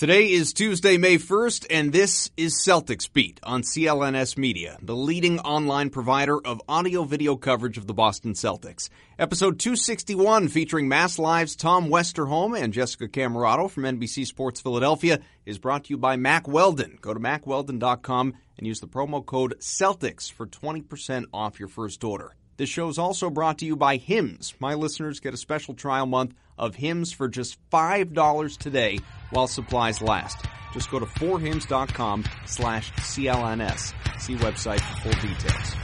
[0.00, 5.38] Today is Tuesday, May 1st, and this is Celtics Beat on CLNS Media, the leading
[5.40, 8.88] online provider of audio video coverage of the Boston Celtics.
[9.18, 15.58] Episode 261 featuring Mass Live's Tom Westerholm and Jessica Camerato from NBC Sports Philadelphia is
[15.58, 16.96] brought to you by Mack Weldon.
[17.02, 22.36] Go to mackweldon.com and use the promo code CELTICS for 20% off your first order.
[22.56, 24.52] This show is also brought to you by Hims.
[24.60, 29.00] My listeners get a special trial month of Hims for just $5 today
[29.30, 30.44] while supplies last.
[30.72, 33.94] Just go to forhims.com slash CLNS.
[34.20, 35.74] See website for full details.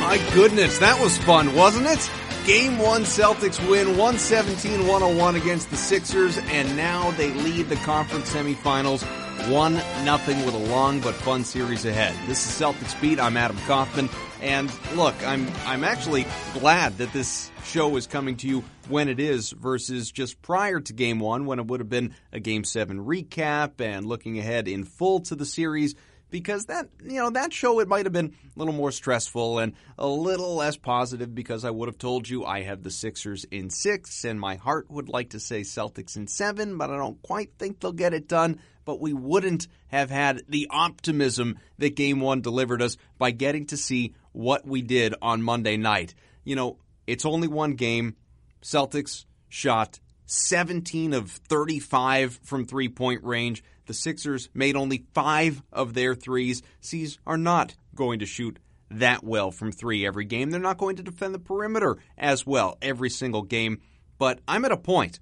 [0.00, 2.10] My goodness, that was fun, wasn't it?
[2.46, 8.32] Game one, Celtics win 117 101 against the Sixers, and now they lead the conference
[8.32, 9.02] semifinals
[9.50, 12.14] 1 nothing with a long but fun series ahead.
[12.28, 13.18] This is Celtics Beat.
[13.18, 14.08] I'm Adam Kaufman.
[14.40, 19.18] And look, I'm I'm actually glad that this show is coming to you when it
[19.18, 23.04] is versus just prior to game 1 when it would have been a game 7
[23.04, 25.96] recap and looking ahead in full to the series
[26.36, 29.72] because that you know that show it might have been a little more stressful and
[29.96, 33.70] a little less positive because I would have told you I have the Sixers in
[33.70, 37.52] 6 and my heart would like to say Celtics in 7 but I don't quite
[37.58, 42.42] think they'll get it done but we wouldn't have had the optimism that game 1
[42.42, 46.14] delivered us by getting to see what we did on Monday night.
[46.44, 48.14] You know, it's only one game.
[48.62, 53.64] Celtics shot 17 of 35 from three-point range.
[53.86, 56.62] The Sixers made only five of their threes.
[56.80, 58.58] C's are not going to shoot
[58.90, 60.50] that well from three every game.
[60.50, 63.80] They're not going to defend the perimeter as well every single game.
[64.18, 65.20] But I'm at a point.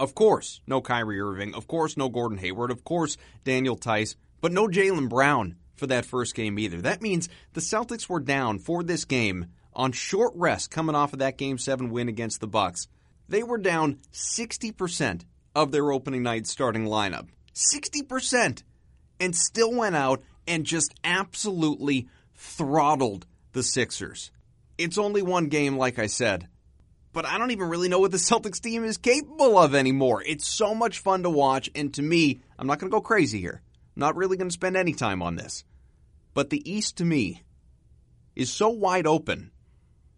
[0.00, 1.54] Of course, no Kyrie Irving.
[1.54, 2.70] Of course, no Gordon Hayward.
[2.70, 4.16] Of course, Daniel Theis.
[4.40, 6.80] But no Jaylen Brown for that first game either.
[6.80, 11.18] That means the Celtics were down for this game on short rest coming off of
[11.18, 12.88] that game 7 win against the Bucks.
[13.28, 15.22] They were down 60%
[15.54, 17.28] of their opening night starting lineup.
[17.72, 18.62] 60%.
[19.20, 24.30] And still went out and just absolutely throttled the Sixers.
[24.78, 26.48] It's only one game, like I said.
[27.12, 30.22] But I don't even really know what the Celtics team is capable of anymore.
[30.24, 33.40] It's so much fun to watch, and to me, I'm not going to go crazy
[33.40, 33.60] here.
[33.96, 35.64] I'm not really going to spend any time on this.
[36.34, 37.42] But the East, to me,
[38.36, 39.50] is so wide open.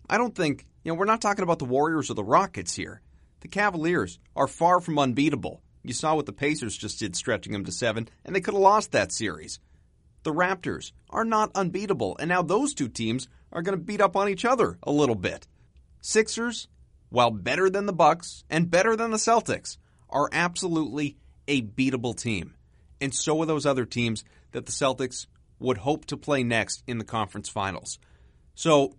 [0.09, 3.01] I don't think, you know, we're not talking about the Warriors or the Rockets here.
[3.41, 5.63] The Cavaliers are far from unbeatable.
[5.83, 8.63] You saw what the Pacers just did, stretching them to seven, and they could have
[8.63, 9.59] lost that series.
[10.23, 14.17] The Raptors are not unbeatable, and now those two teams are going to beat up
[14.17, 15.47] on each other a little bit.
[16.03, 16.69] Sixers,
[17.09, 19.79] while better than the Bucks and better than the Celtics,
[20.11, 21.17] are absolutely
[21.49, 22.55] a beatable team.
[23.01, 25.27] And so are those other teams that the Celtics
[25.59, 27.99] would hope to play next in the conference finals.
[28.55, 28.97] So,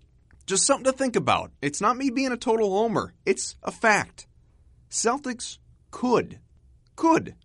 [0.48, 1.52] just something to think about.
[1.62, 4.28] It's not me being a total homer, it's a fact.
[4.90, 5.60] Celtics
[5.92, 6.40] could
[6.96, 7.36] could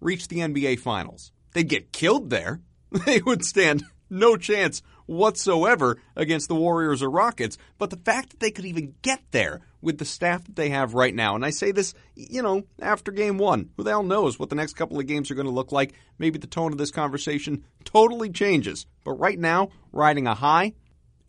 [0.00, 1.32] reach the NBA Finals.
[1.52, 2.60] They'd get killed there.
[3.04, 7.58] They would stand no chance whatsoever against the Warriors or Rockets.
[7.78, 10.94] But the fact that they could even get there with the staff that they have
[10.94, 14.38] right now, and I say this, you know, after game one, who the hell knows
[14.38, 15.94] what the next couple of games are going to look like?
[16.18, 18.86] Maybe the tone of this conversation totally changes.
[19.04, 20.74] But right now, riding a high,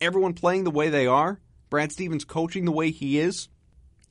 [0.00, 1.40] everyone playing the way they are,
[1.70, 3.48] Brad Stevens coaching the way he is,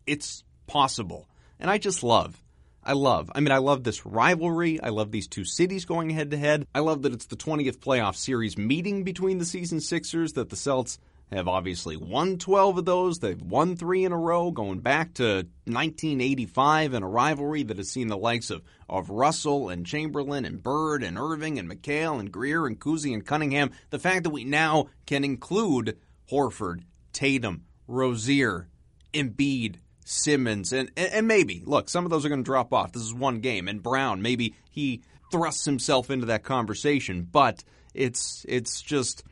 [0.08, 1.28] it's possible.
[1.60, 2.42] And I just love
[2.90, 3.30] I love.
[3.36, 4.82] I mean, I love this rivalry.
[4.82, 6.66] I love these two cities going head to head.
[6.74, 10.56] I love that it's the 20th playoff series meeting between the season Sixers, that the
[10.56, 10.98] Celts
[11.32, 13.20] have obviously won 12 of those.
[13.20, 17.92] They've won three in a row, going back to 1985 in a rivalry that has
[17.92, 22.32] seen the likes of, of Russell and Chamberlain and Bird and Irving and McHale and
[22.32, 23.70] Greer and Cousy and Cunningham.
[23.92, 26.00] The fact that we now can include
[26.32, 26.82] Horford,
[27.14, 28.68] Tatum, Rozier,
[29.14, 29.76] Embiid,
[30.10, 32.92] Simmons, and, and maybe, look, some of those are going to drop off.
[32.94, 33.68] This is one game.
[33.68, 37.64] And Brown, maybe he thrusts himself into that conversation, but
[37.94, 39.24] it's it's just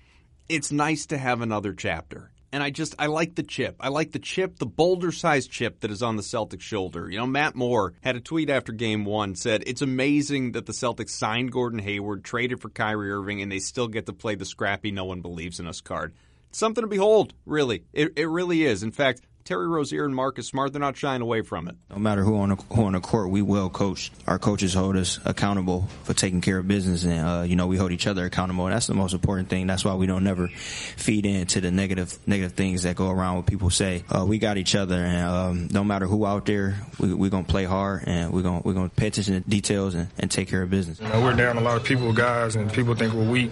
[0.47, 2.31] it's nice to have another chapter.
[2.51, 3.75] And I just I like the chip.
[3.79, 7.09] I like the chip, the boulder sized chip that is on the Celtics shoulder.
[7.09, 10.73] You know, Matt Moore had a tweet after game one said, It's amazing that the
[10.73, 14.45] Celtics signed Gordon Hayward, traded for Kyrie Irving, and they still get to play the
[14.45, 16.13] scrappy no one believes in us card.
[16.51, 17.83] something to behold, really.
[17.93, 18.83] It, it really is.
[18.83, 21.77] In fact, Terry Rozier and Marcus Smart, they're not shying away from it.
[21.89, 24.11] No matter who on the, who on the court, we will coach.
[24.27, 27.77] Our coaches hold us accountable for taking care of business, and uh, you know we
[27.77, 28.65] hold each other accountable.
[28.65, 29.65] That's the most important thing.
[29.65, 33.37] That's why we don't never feed into the negative negative things that go around.
[33.37, 36.75] What people say, uh, we got each other, and um, no matter who out there,
[36.99, 40.09] we, we're gonna play hard, and we're gonna we're gonna pay attention to details and,
[40.17, 40.99] and take care of business.
[40.99, 43.51] You know, we're down a lot of people, guys, and people think we're weak,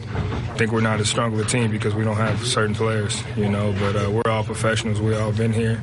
[0.58, 3.24] think we're not as strong of a team because we don't have certain players.
[3.38, 5.00] You know, but uh, we're all professionals.
[5.00, 5.82] We all been here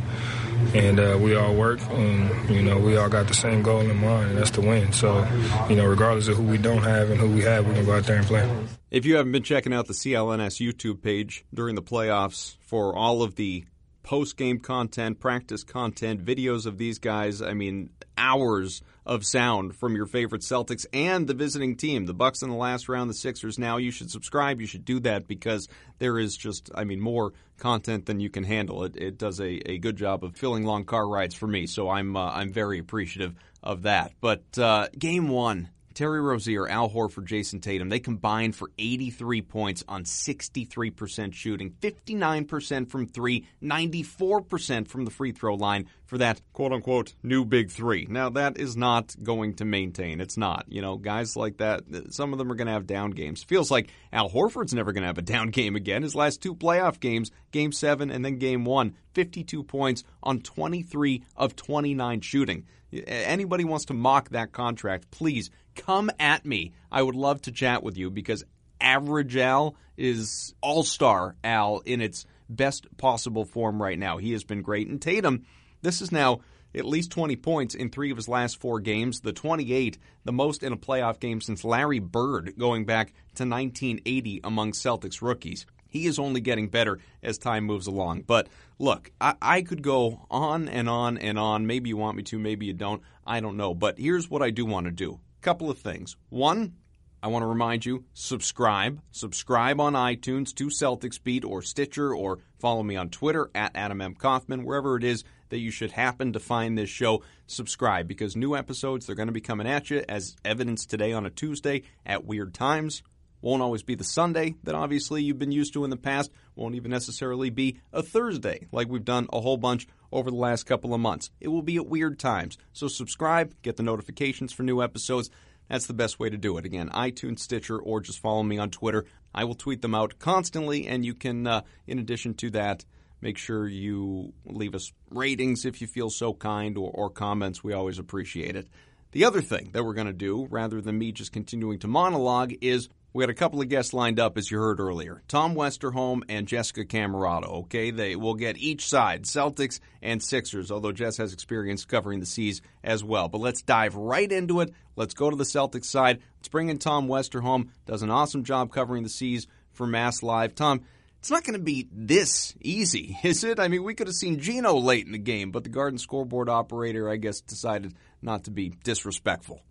[0.74, 3.96] and uh, we all work, and you know we all got the same goal in
[3.96, 4.92] mind, and that's to win.
[4.92, 5.26] So,
[5.68, 7.96] you know, regardless of who we don't have and who we have, we're gonna go
[7.96, 8.48] out there and play.
[8.90, 13.22] If you haven't been checking out the CLNS YouTube page during the playoffs for all
[13.22, 13.64] of the
[14.02, 17.40] post game content, practice content, videos of these guys.
[17.40, 22.06] I mean, hours of sound from your favorite Celtics and the visiting team.
[22.06, 23.76] The Bucks in the last round, the Sixers now.
[23.76, 24.60] You should subscribe.
[24.60, 25.68] You should do that because
[25.98, 28.84] there is just, I mean, more content than you can handle.
[28.84, 31.88] It, it does a, a good job of filling long car rides for me, so
[31.88, 34.12] I'm uh, I'm very appreciative of that.
[34.20, 39.84] But uh, game one, Terry Rozier, Al Horford, Jayson Tatum, they combined for 83 points
[39.88, 46.72] on 63% shooting, 59% from three, 94% from the free throw line for that quote
[46.72, 48.06] unquote new big three.
[48.08, 50.20] Now, that is not going to maintain.
[50.20, 50.66] It's not.
[50.68, 53.42] You know, guys like that, some of them are going to have down games.
[53.42, 56.02] Feels like Al Horford's never going to have a down game again.
[56.02, 61.22] His last two playoff games, game seven and then game one, 52 points on 23
[61.36, 62.66] of 29 shooting.
[62.92, 66.72] Anybody wants to mock that contract, please come at me.
[66.90, 68.44] I would love to chat with you because
[68.80, 74.18] average Al is all star Al in its best possible form right now.
[74.18, 74.88] He has been great.
[74.88, 75.44] And Tatum,
[75.82, 76.40] this is now
[76.74, 80.62] at least 20 points in three of his last four games, the 28, the most
[80.62, 85.66] in a playoff game since Larry Bird going back to 1980 among Celtics rookies.
[85.88, 88.22] He is only getting better as time moves along.
[88.22, 88.48] But
[88.78, 91.66] look, I, I, could go on and on and on.
[91.66, 93.02] Maybe you want me to, maybe you don't.
[93.26, 93.74] I don't know.
[93.74, 96.16] But here's what I do want to do couple of things.
[96.30, 96.74] One,
[97.22, 99.00] I want to remind you subscribe.
[99.10, 104.00] Subscribe on iTunes to Celtics Beat or Stitcher or follow me on Twitter at Adam
[104.00, 104.14] M.
[104.14, 107.22] Kaufman, wherever it is that you should happen to find this show.
[107.46, 111.26] Subscribe because new episodes, they're going to be coming at you as evidenced today on
[111.26, 113.02] a Tuesday at weird times.
[113.42, 116.30] Won't always be the Sunday that obviously you've been used to in the past.
[116.54, 120.64] Won't even necessarily be a Thursday like we've done a whole bunch over the last
[120.64, 121.30] couple of months.
[121.40, 122.56] It will be at weird times.
[122.72, 125.28] So subscribe, get the notifications for new episodes.
[125.68, 126.64] That's the best way to do it.
[126.64, 129.06] Again, iTunes, Stitcher, or just follow me on Twitter.
[129.34, 132.84] I will tweet them out constantly, and you can, uh, in addition to that,
[133.20, 137.64] make sure you leave us ratings if you feel so kind or, or comments.
[137.64, 138.68] We always appreciate it.
[139.12, 142.54] The other thing that we're going to do, rather than me just continuing to monologue,
[142.60, 145.22] is we had a couple of guests lined up, as you heard earlier.
[145.28, 147.64] Tom Westerholm and Jessica Camerato.
[147.64, 152.26] Okay, they will get each side, Celtics and Sixers, although Jess has experience covering the
[152.26, 153.28] C's as well.
[153.28, 154.72] But let's dive right into it.
[154.96, 156.20] Let's go to the Celtics side.
[156.38, 157.68] Let's bring in Tom Westerholm.
[157.86, 160.54] Does an awesome job covering the C's for Mass Live.
[160.54, 160.82] Tom,
[161.18, 163.60] it's not going to be this easy, is it?
[163.60, 166.48] I mean, we could have seen Gino late in the game, but the Garden scoreboard
[166.48, 169.62] operator, I guess, decided not to be disrespectful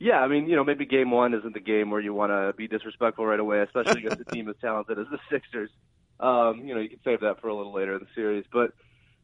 [0.00, 2.54] yeah, I mean, you know, maybe game one isn't the game where you want to
[2.56, 5.70] be disrespectful right away, especially against a team as talented as the Sixers.
[6.18, 8.44] Um, you know, you can save that for a little later in the series.
[8.52, 8.72] But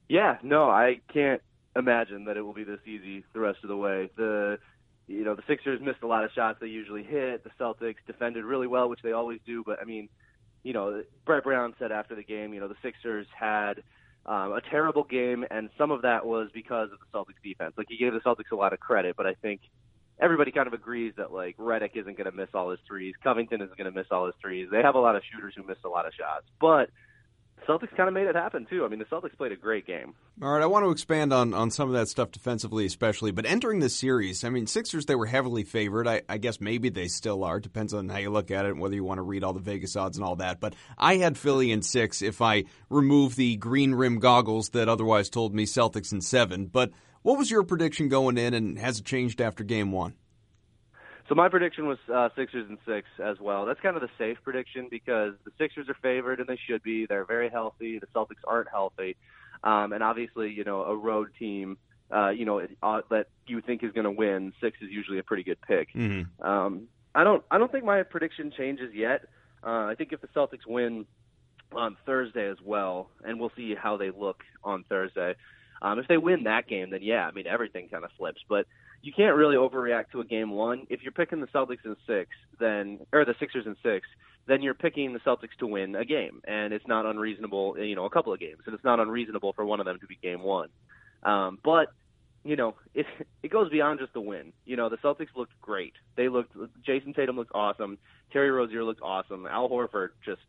[0.09, 1.43] yeah, no, I can't
[1.75, 4.11] imagine that it will be this easy the rest of the way.
[4.17, 4.59] The
[5.09, 7.45] you know, the Sixers missed a lot of shots they usually hit.
[7.45, 9.63] The Celtics defended really well, which they always do.
[9.65, 10.09] But I mean,
[10.63, 13.83] you know, Brett Brown said after the game, you know, the Sixers had
[14.25, 17.75] um, a terrible game, and some of that was because of the Celtics defense.
[17.77, 19.61] Like he gave the Celtics a lot of credit, but I think
[20.23, 23.61] everybody kind of agrees that like Redick isn't going to miss all his threes, Covington
[23.61, 24.69] isn't going to miss all his threes.
[24.71, 26.89] They have a lot of shooters who missed a lot of shots, but
[27.67, 28.85] Celtics kind of made it happen too.
[28.85, 30.15] I mean, the Celtics played a great game.
[30.43, 33.31] All right, I want to expand on, on some of that stuff defensively, especially.
[33.31, 36.09] But entering the series, I mean, Sixers they were heavily favored.
[36.09, 37.61] I, I guess maybe they still are.
[37.61, 39.61] Depends on how you look at it and whether you want to read all the
[39.61, 40.61] Vegas odds and all that.
[40.61, 45.31] But I had Philly in six if I remove the green rim goggles that otherwise
[45.31, 46.67] told me Celtics in seven.
[46.67, 46.91] But
[47.23, 50.15] what was your prediction going in, and has it changed after game one?
[51.29, 53.65] So my prediction was uh, Sixers and six as well.
[53.65, 57.07] That's kind of the safe prediction because the Sixers are favored and they should be.
[57.07, 57.99] They're very healthy.
[57.99, 59.17] The Celtics aren't healthy,
[59.63, 61.79] um, and obviously, you know, a road team,
[62.13, 65.23] uh, you know, uh, that you think is going to win, six is usually a
[65.23, 65.93] pretty good pick.
[65.95, 66.45] Mm-hmm.
[66.45, 69.27] Um, I don't, I don't think my prediction changes yet.
[69.65, 71.07] Uh, I think if the Celtics win
[71.73, 75.35] on Thursday as well, and we'll see how they look on Thursday.
[75.83, 78.41] Um, if they win that game, then yeah, I mean everything kind of flips.
[78.49, 78.67] But
[79.03, 80.87] you can't really overreact to a game one.
[80.89, 84.07] If you're picking the Celtics in six, then or the Sixers in six,
[84.47, 87.77] then you're picking the Celtics to win a game, and it's not unreasonable.
[87.79, 90.07] You know, a couple of games, and it's not unreasonable for one of them to
[90.07, 90.69] be game one.
[91.25, 91.89] Um, but
[92.45, 93.07] you know, it
[93.43, 94.53] it goes beyond just the win.
[94.65, 95.95] You know, the Celtics looked great.
[96.17, 96.55] They looked
[96.87, 97.99] Jayson Tatum looked awesome.
[98.33, 99.47] Terry Rozier looked awesome.
[99.47, 100.41] Al Horford just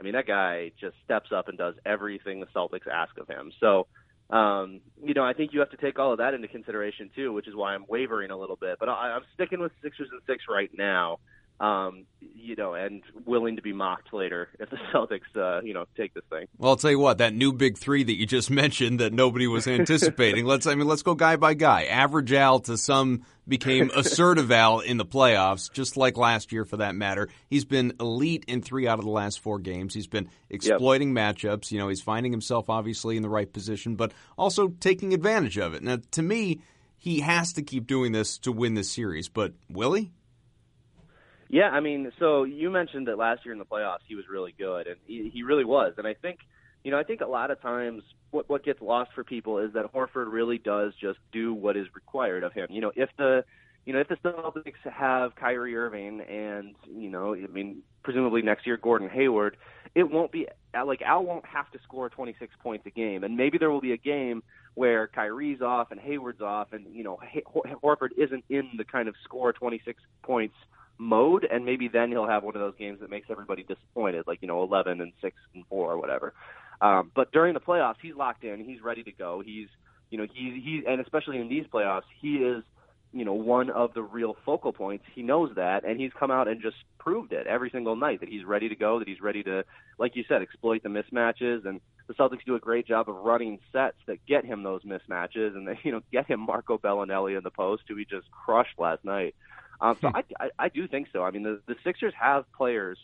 [0.00, 3.52] I mean, that guy just steps up and does everything the Celtics ask of him.
[3.60, 3.86] So,
[4.32, 7.32] um, you know, I think you have to take all of that into consideration too,
[7.32, 8.78] which is why I'm wavering a little bit.
[8.78, 11.18] But I, I'm sticking with Sixers and six right now
[11.60, 15.84] um, you know, and willing to be mocked later if the Celtics, uh, you know,
[15.96, 16.46] take this thing.
[16.56, 19.46] Well, I'll tell you what, that new big three that you just mentioned that nobody
[19.46, 20.46] was anticipating.
[20.46, 21.84] let's, I mean, let's go guy by guy.
[21.84, 26.78] Average Al to some became assertive Al in the playoffs, just like last year for
[26.78, 27.28] that matter.
[27.48, 29.92] He's been elite in three out of the last four games.
[29.92, 31.36] He's been exploiting yep.
[31.36, 31.70] matchups.
[31.70, 35.74] You know, he's finding himself obviously in the right position, but also taking advantage of
[35.74, 35.82] it.
[35.82, 36.60] Now, to me,
[36.96, 40.10] he has to keep doing this to win this series, but will he?
[41.50, 44.54] Yeah, I mean, so you mentioned that last year in the playoffs he was really
[44.56, 45.94] good, and he, he really was.
[45.98, 46.38] And I think,
[46.84, 49.72] you know, I think a lot of times what what gets lost for people is
[49.72, 52.68] that Horford really does just do what is required of him.
[52.70, 53.44] You know, if the
[53.84, 58.64] you know, if the Celtics have Kyrie Irving and, you know, I mean, presumably next
[58.64, 59.56] year Gordon Hayward,
[59.96, 60.46] it won't be
[60.86, 63.24] like Al won't have to score 26 points a game.
[63.24, 67.02] And maybe there will be a game where Kyrie's off and Hayward's off and, you
[67.02, 67.18] know,
[67.82, 70.54] Horford isn't in the kind of score 26 points
[71.00, 74.38] mode, and maybe then he'll have one of those games that makes everybody disappointed, like
[74.42, 76.34] you know, 11 and six and four or whatever.
[76.80, 78.62] Um, but during the playoffs, he's locked in.
[78.62, 79.42] He's ready to go.
[79.44, 79.68] He's
[80.10, 82.62] you know he he and especially in these playoffs, he is
[83.12, 85.04] you know one of the real focal points.
[85.14, 88.28] He knows that, and he's come out and just proved it every single night that
[88.28, 88.98] he's ready to go.
[88.98, 89.64] That he's ready to,
[89.98, 91.80] like you said, exploit the mismatches and.
[92.08, 95.68] The Celtics do a great job of running sets that get him those mismatches, and
[95.68, 99.04] they, you know, get him Marco Belinelli in the post, who he just crushed last
[99.04, 99.36] night.
[99.80, 100.16] Um, so hmm.
[100.16, 101.22] I, I, I do think so.
[101.22, 102.98] I mean, the, the Sixers have players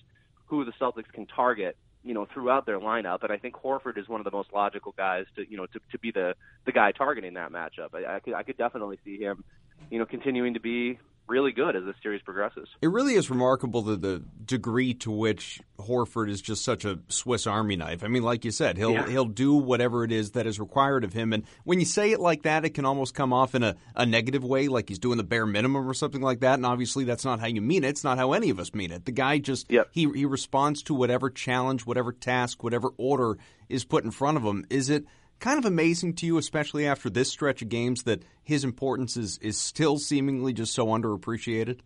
[0.47, 4.09] who the Celtics can target, you know, throughout their lineup, and I think Horford is
[4.09, 6.93] one of the most logical guys to, you know, to, to be the the guy
[6.93, 7.95] targeting that matchup.
[7.95, 9.43] I, I could I could definitely see him,
[9.91, 12.69] you know, continuing to be really good as this series progresses.
[12.81, 17.47] It really is remarkable the, the degree to which Horford is just such a Swiss
[17.47, 18.05] Army knife.
[18.05, 19.09] I mean, like you said, he'll yeah.
[19.09, 21.33] he'll do whatever it is that is required of him.
[21.33, 24.07] And when you say it like that, it can almost come off in a, a
[24.07, 26.55] negative way, like he's doing the bare minimum or something like that.
[26.55, 27.89] And obviously, that's not how you mean it.
[27.89, 29.05] It's not how any of us mean it.
[29.05, 29.89] The guy just yep.
[29.93, 34.43] he he responds to whatever challenge, whatever task, whatever order is put in front of
[34.43, 34.67] him.
[34.71, 35.07] Is it?
[35.39, 39.39] Kind of amazing to you, especially after this stretch of games, that his importance is,
[39.39, 41.81] is still seemingly just so underappreciated?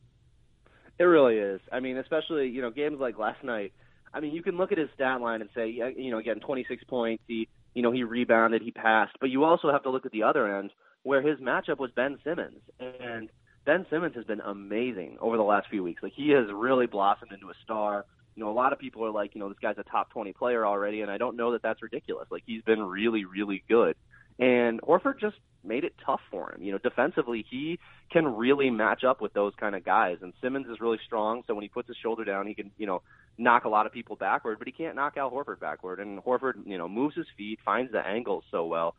[0.99, 1.61] It really is.
[1.73, 3.73] I mean, especially, you know, games like last night.
[4.13, 6.85] I mean, you can look at his stat line and say, you know, again, 26
[6.85, 7.23] points.
[7.27, 9.17] He, you know, he rebounded, he passed.
[9.21, 12.19] But you also have to look at the other end where his matchup was Ben
[12.23, 12.61] Simmons.
[12.79, 13.31] And
[13.65, 16.03] Ben Simmons has been amazing over the last few weeks.
[16.03, 18.05] Like, he has really blossomed into a star
[18.41, 20.33] you know, a lot of people are like, you know, this guy's a top 20
[20.33, 22.27] player already, and I don't know that that's ridiculous.
[22.31, 23.97] Like, he's been really, really good.
[24.39, 26.63] And Horford just made it tough for him.
[26.63, 27.79] You know, defensively, he
[28.11, 30.17] can really match up with those kind of guys.
[30.23, 32.87] And Simmons is really strong, so when he puts his shoulder down, he can, you
[32.87, 33.03] know,
[33.37, 36.01] knock a lot of people backward, but he can't knock Al Horford backward.
[36.01, 38.95] And Horford, you know, moves his feet, finds the angles so well.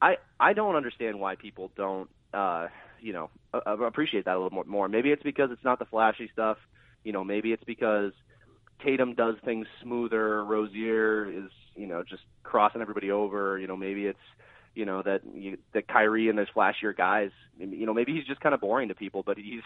[0.00, 2.68] I I don't understand why people don't, uh,
[3.02, 4.88] you know, appreciate that a little more.
[4.88, 6.56] Maybe it's because it's not the flashy stuff.
[7.04, 8.12] You know, maybe it's because
[8.84, 10.44] Tatum does things smoother.
[10.44, 13.58] Rozier is, you know, just crossing everybody over.
[13.58, 14.18] You know, maybe it's,
[14.74, 17.30] you know, that you, that Kyrie and those flashier guys.
[17.58, 19.62] You know, maybe he's just kind of boring to people, but he's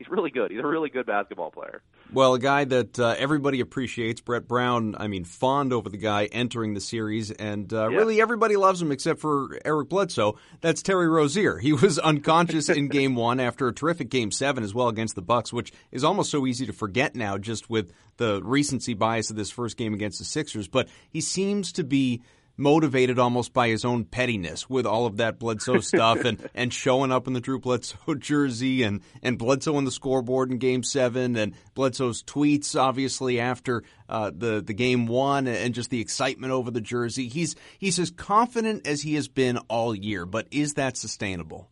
[0.00, 0.50] he's really good.
[0.50, 1.82] He's a really good basketball player.
[2.10, 4.96] Well, a guy that uh, everybody appreciates, Brett Brown.
[4.98, 7.98] I mean, fond over the guy entering the series, and uh, yeah.
[7.98, 10.38] really everybody loves him except for Eric Bledsoe.
[10.62, 11.58] That's Terry Rozier.
[11.58, 15.22] He was unconscious in Game One after a terrific Game Seven as well against the
[15.22, 19.36] Bucks, which is almost so easy to forget now, just with the recency bias of
[19.36, 20.66] this first game against the Sixers.
[20.66, 22.22] But he seems to be
[22.60, 27.10] motivated almost by his own pettiness with all of that Bledsoe stuff and, and showing
[27.10, 31.36] up in the Drew Bledsoe jersey and, and Bledsoe on the scoreboard in game seven
[31.36, 36.70] and Bledsoe's tweets, obviously, after uh, the, the game one and just the excitement over
[36.70, 37.28] the jersey.
[37.28, 41.68] He's, he's as confident as he has been all year, but is that sustainable?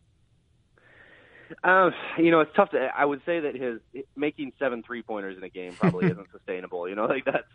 [1.63, 2.89] Uh, you know, it's tough to.
[2.95, 6.87] I would say that his making seven three pointers in a game probably isn't sustainable.
[6.87, 7.47] You know, like that's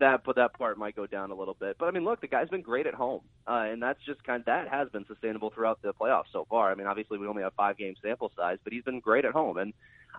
[0.00, 1.76] that but that part might go down a little bit.
[1.78, 4.40] But I mean, look, the guy's been great at home, uh, and that's just kind
[4.40, 6.70] of, that has been sustainable throughout the playoffs so far.
[6.70, 9.32] I mean, obviously we only have five game sample size, but he's been great at
[9.32, 9.72] home, and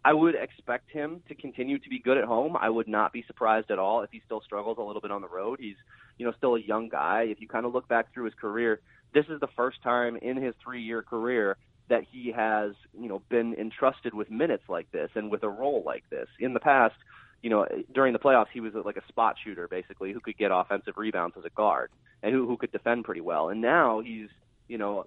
[0.04, 2.56] I would expect him to continue to be good at home.
[2.60, 5.22] I would not be surprised at all if he still struggles a little bit on
[5.22, 5.60] the road.
[5.60, 5.76] He's
[6.18, 7.24] you know still a young guy.
[7.30, 8.80] If you kind of look back through his career,
[9.14, 11.58] this is the first time in his three year career
[11.90, 15.84] that he has, you know, been entrusted with minutes like this and with a role
[15.86, 16.28] like this.
[16.40, 16.96] In the past,
[17.42, 20.52] you know, during the playoffs, he was like a spot shooter, basically, who could get
[20.54, 21.92] offensive rebounds as a guard
[22.22, 23.50] and who who could defend pretty well.
[23.50, 24.30] And now he's,
[24.68, 25.06] you know,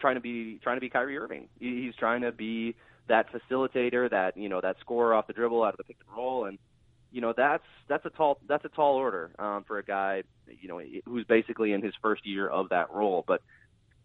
[0.00, 1.48] trying to be trying to be Kyrie Irving.
[1.58, 2.74] He's trying to be
[3.08, 6.16] that facilitator, that you know, that scorer off the dribble, out of the pick and
[6.16, 6.58] roll, and
[7.10, 10.22] you know, that's that's a tall that's a tall order um, for a guy,
[10.60, 13.24] you know, who's basically in his first year of that role.
[13.26, 13.42] But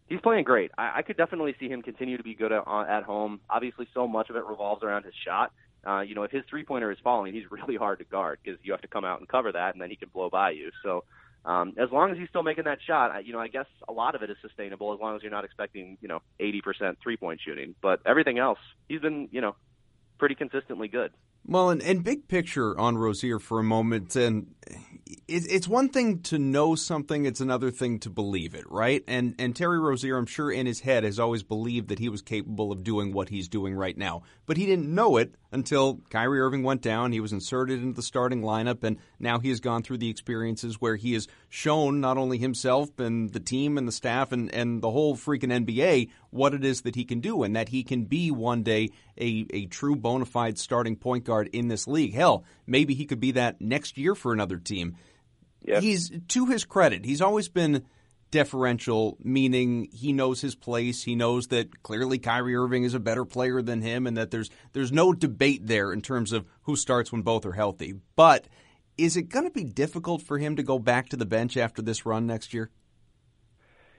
[0.08, 0.72] he's playing great.
[0.78, 3.40] I, I could definitely see him continue to be good at, at home.
[3.50, 5.52] Obviously, so much of it revolves around his shot.
[5.88, 8.60] Uh, you know, if his three pointer is falling, he's really hard to guard because
[8.64, 10.72] you have to come out and cover that, and then he can blow by you.
[10.84, 11.04] So,
[11.46, 14.16] um, as long as he's still making that shot, you know, I guess a lot
[14.16, 17.40] of it is sustainable as long as you're not expecting, you know, 80% three point
[17.44, 17.74] shooting.
[17.82, 19.56] But everything else, he's been, you know,
[20.20, 21.12] pretty consistently good.
[21.50, 26.20] Well, and, and big picture on Rozier for a moment, and it, it's one thing
[26.24, 29.02] to know something; it's another thing to believe it, right?
[29.08, 32.22] And and Terry Rozier, I'm sure in his head, has always believed that he was
[32.22, 36.42] capable of doing what he's doing right now, but he didn't know it until Kyrie
[36.42, 37.14] Irving went down.
[37.14, 40.82] He was inserted into the starting lineup, and now he has gone through the experiences
[40.82, 44.82] where he has shown not only himself and the team and the staff and, and
[44.82, 48.04] the whole freaking NBA what it is that he can do, and that he can
[48.04, 48.90] be one day
[49.20, 52.14] a, a true bona fide starting point guard in this league.
[52.14, 54.96] Hell, maybe he could be that next year for another team.
[55.64, 55.84] Yep.
[55.84, 57.86] He's to his credit, he's always been
[58.32, 61.04] deferential, meaning he knows his place.
[61.04, 64.50] He knows that clearly Kyrie Irving is a better player than him, and that there's
[64.74, 67.96] there's no debate there in terms of who starts when both are healthy.
[68.16, 68.48] But
[68.98, 71.82] is it going to be difficult for him to go back to the bench after
[71.82, 72.72] this run next year?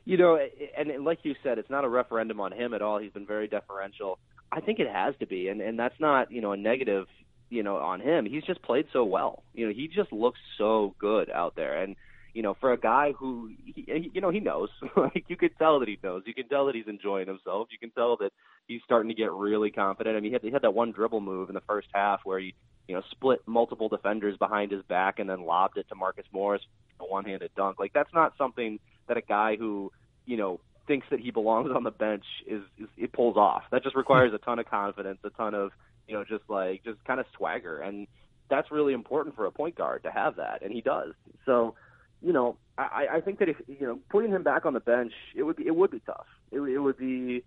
[0.04, 0.38] You know,
[0.76, 2.98] and like you said, it's not a referendum on him at all.
[2.98, 4.18] He's been very deferential.
[4.50, 7.06] I think it has to be, and and that's not you know a negative
[7.50, 8.26] you know on him.
[8.26, 9.42] He's just played so well.
[9.54, 11.96] You know, he just looks so good out there, and
[12.38, 14.68] you know, for a guy who, he, you know, he knows.
[14.96, 16.22] like you could tell that he knows.
[16.26, 17.68] You can tell that he's enjoying himself.
[17.72, 18.30] You can tell that
[18.68, 20.16] he's starting to get really confident.
[20.16, 22.38] I mean, he had, he had that one dribble move in the first half where
[22.38, 22.54] he,
[22.86, 26.62] you know, split multiple defenders behind his back and then lobbed it to Marcus Morris,
[27.00, 27.80] a one-handed dunk.
[27.80, 28.78] Like that's not something
[29.08, 29.90] that a guy who,
[30.24, 33.64] you know, thinks that he belongs on the bench is, is it pulls off.
[33.72, 35.72] That just requires a ton of confidence, a ton of,
[36.08, 38.06] you know, just like just kind of swagger, and
[38.50, 41.12] that's really important for a point guard to have that, and he does.
[41.46, 41.74] So
[42.20, 45.12] you know, I, I think that if you know putting him back on the bench,
[45.36, 46.26] it would be it would be tough.
[46.50, 47.44] It, it would be.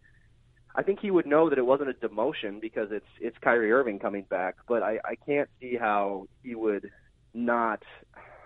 [0.74, 4.00] I think he would know that it wasn't a demotion because it's it's Kyrie Irving
[4.00, 6.89] coming back, but I, I can't see how he would
[7.34, 7.84] not.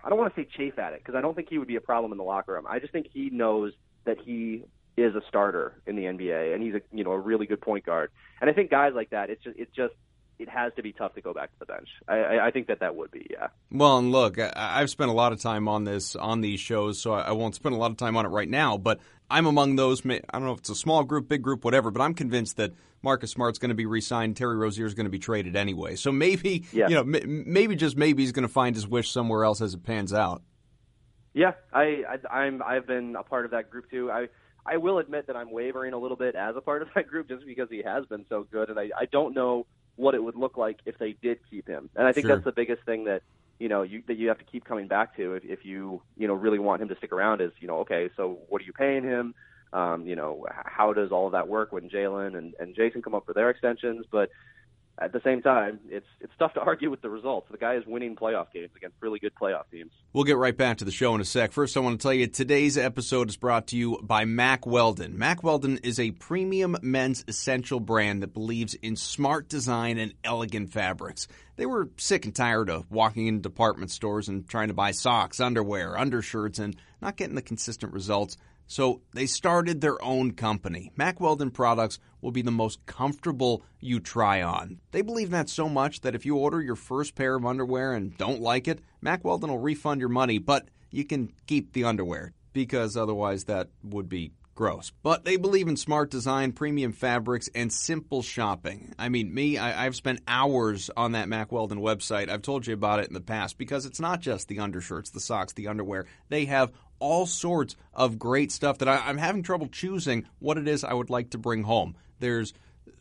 [0.02, 1.76] I don't want to say chafe at it because I don't think he would be
[1.76, 2.64] a problem in the locker room.
[2.68, 3.72] I just think he knows
[4.04, 4.64] that he
[4.96, 7.84] is a starter in the NBA and he's a you know a really good point
[7.84, 8.10] guard.
[8.40, 9.94] And I think guys like that, it's just it just
[10.38, 11.88] it has to be tough to go back to the bench.
[12.08, 13.48] I, I think that that would be, yeah.
[13.70, 17.00] Well, and look, I, have spent a lot of time on this on these shows,
[17.00, 18.76] so I won't spend a lot of time on it right now.
[18.76, 20.04] But I'm among those.
[20.04, 21.90] I don't know if it's a small group, big group, whatever.
[21.90, 24.36] But I'm convinced that Marcus Smart's going to be re-signed.
[24.36, 25.96] Terry Rozier is going to be traded anyway.
[25.96, 26.88] So maybe, yeah.
[26.88, 29.82] you know, maybe just maybe he's going to find his wish somewhere else as it
[29.82, 30.42] pans out.
[31.32, 34.10] Yeah, I, I I'm I've been a part of that group too.
[34.10, 34.28] I
[34.66, 37.28] I will admit that I'm wavering a little bit as a part of that group
[37.28, 40.36] just because he has been so good, and I I don't know what it would
[40.36, 41.88] look like if they did keep him.
[41.96, 42.36] And I think sure.
[42.36, 43.22] that's the biggest thing that
[43.58, 46.28] you know you, that you have to keep coming back to if, if you you
[46.28, 47.40] know really want him to stick around.
[47.40, 49.34] Is you know okay, so what are you paying him?
[49.72, 53.14] Um, you know how does all of that work when Jaylen and, and Jayson come
[53.14, 54.06] up for their extensions?
[54.10, 54.30] But
[54.98, 57.48] at the same time, it's it's tough to argue with the results.
[57.50, 59.92] The guy is winning playoff games against really good playoff teams.
[60.12, 61.52] We'll get right back to the show in a sec.
[61.52, 65.18] First, I want to tell you today's episode is brought to you by Mack Weldon.
[65.18, 70.72] Mack Weldon is a premium men's essential brand that believes in smart design and elegant
[70.72, 71.28] fabrics.
[71.56, 75.40] They were sick and tired of walking in department stores and trying to buy socks,
[75.40, 80.92] underwear, undershirts, and not getting the consistent results so they started their own company.
[80.96, 84.80] Mack Weldon products will be the most comfortable you try on.
[84.90, 88.16] They believe that so much that if you order your first pair of underwear and
[88.18, 92.32] don't like it, Mack Weldon will refund your money, but you can keep the underwear
[92.52, 94.90] because otherwise that would be gross.
[95.02, 98.94] But they believe in smart design, premium fabrics, and simple shopping.
[98.98, 102.28] I mean, me, I, have spent hours on that Mack Weldon website.
[102.28, 105.20] I've told you about it in the past because it's not just the undershirts, the
[105.20, 106.06] socks, the underwear.
[106.28, 110.68] They have all sorts of great stuff that I, am having trouble choosing what it
[110.68, 111.96] is I would like to bring home.
[112.18, 112.52] There's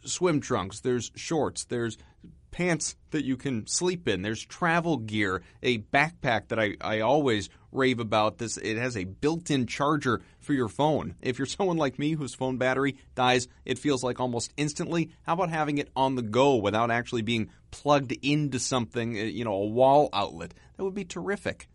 [0.03, 1.97] swim trunks, there's shorts, there's
[2.51, 7.49] pants that you can sleep in, there's travel gear, a backpack that I, I always
[7.73, 8.37] rave about.
[8.37, 11.15] This it has a built-in charger for your phone.
[11.21, 15.11] If you're someone like me whose phone battery dies, it feels like almost instantly.
[15.23, 19.43] How about having it on the go without actually being plugged into something, eh, you
[19.43, 20.53] know, a wall outlet?
[20.77, 21.67] That would be terrific.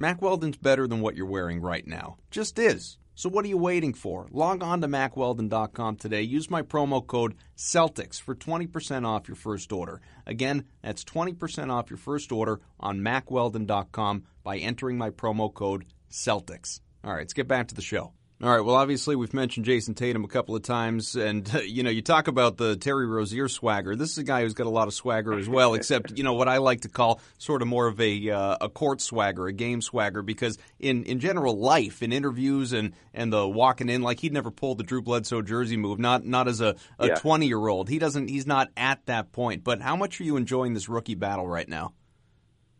[0.00, 2.18] Mack Weldon's better than what you're wearing right now.
[2.30, 2.98] Just is.
[3.16, 4.28] So what are you waiting for?
[4.30, 6.22] Log on to MackWeldon.com today.
[6.22, 10.00] Use my promo code Celtics for 20% off your first order.
[10.24, 16.78] Again, that's 20% off your first order on MackWeldon.com by entering my promo code Celtics.
[17.02, 18.12] All right, let's get back to the show.
[18.40, 18.64] All right.
[18.64, 22.28] Well, obviously, we've mentioned Jayson Tatum a couple of times, and you know, you talk
[22.28, 23.96] about the Terry Rozier swagger.
[23.96, 25.74] This is a guy who's got a lot of swagger as well.
[25.74, 28.68] except, you know, what I like to call sort of more of a uh, a
[28.68, 33.46] court swagger, a game swagger, because in in general life, in interviews and and the
[33.48, 35.98] walking in, like he'd never pulled the Drew Bledsoe jersey move.
[35.98, 36.76] Not not as a
[37.16, 37.88] twenty year old.
[37.88, 38.28] He doesn't.
[38.28, 39.64] He's not at that point.
[39.64, 41.92] But how much are you enjoying this rookie battle right now?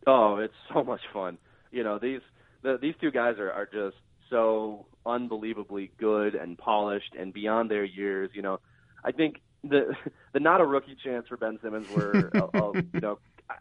[0.07, 1.37] Oh, it's so much fun.
[1.69, 2.21] You know, these
[2.61, 3.97] the, these two guys are are just
[4.29, 8.29] so unbelievably good and polished and beyond their years.
[8.33, 8.59] You know,
[9.03, 9.95] I think the
[10.33, 13.19] the not a rookie chance for Ben Simmons were, uh, uh, you know,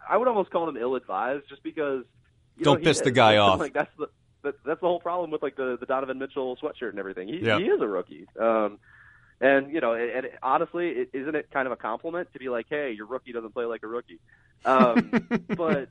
[0.08, 2.04] I would almost call them ill advised, just because.
[2.56, 3.02] You Don't know, piss is.
[3.04, 3.60] the guy off.
[3.60, 4.08] Like that's the
[4.42, 7.28] that, that's the whole problem with like the the Donovan Mitchell sweatshirt and everything.
[7.28, 7.58] He yeah.
[7.58, 8.26] he is a rookie.
[8.38, 8.78] Um,
[9.40, 12.48] and you know, and, and honestly, is isn't it kind of a compliment to be
[12.48, 14.18] like, "Hey, your rookie doesn't play like a rookie,"
[14.64, 15.12] um,
[15.56, 15.88] but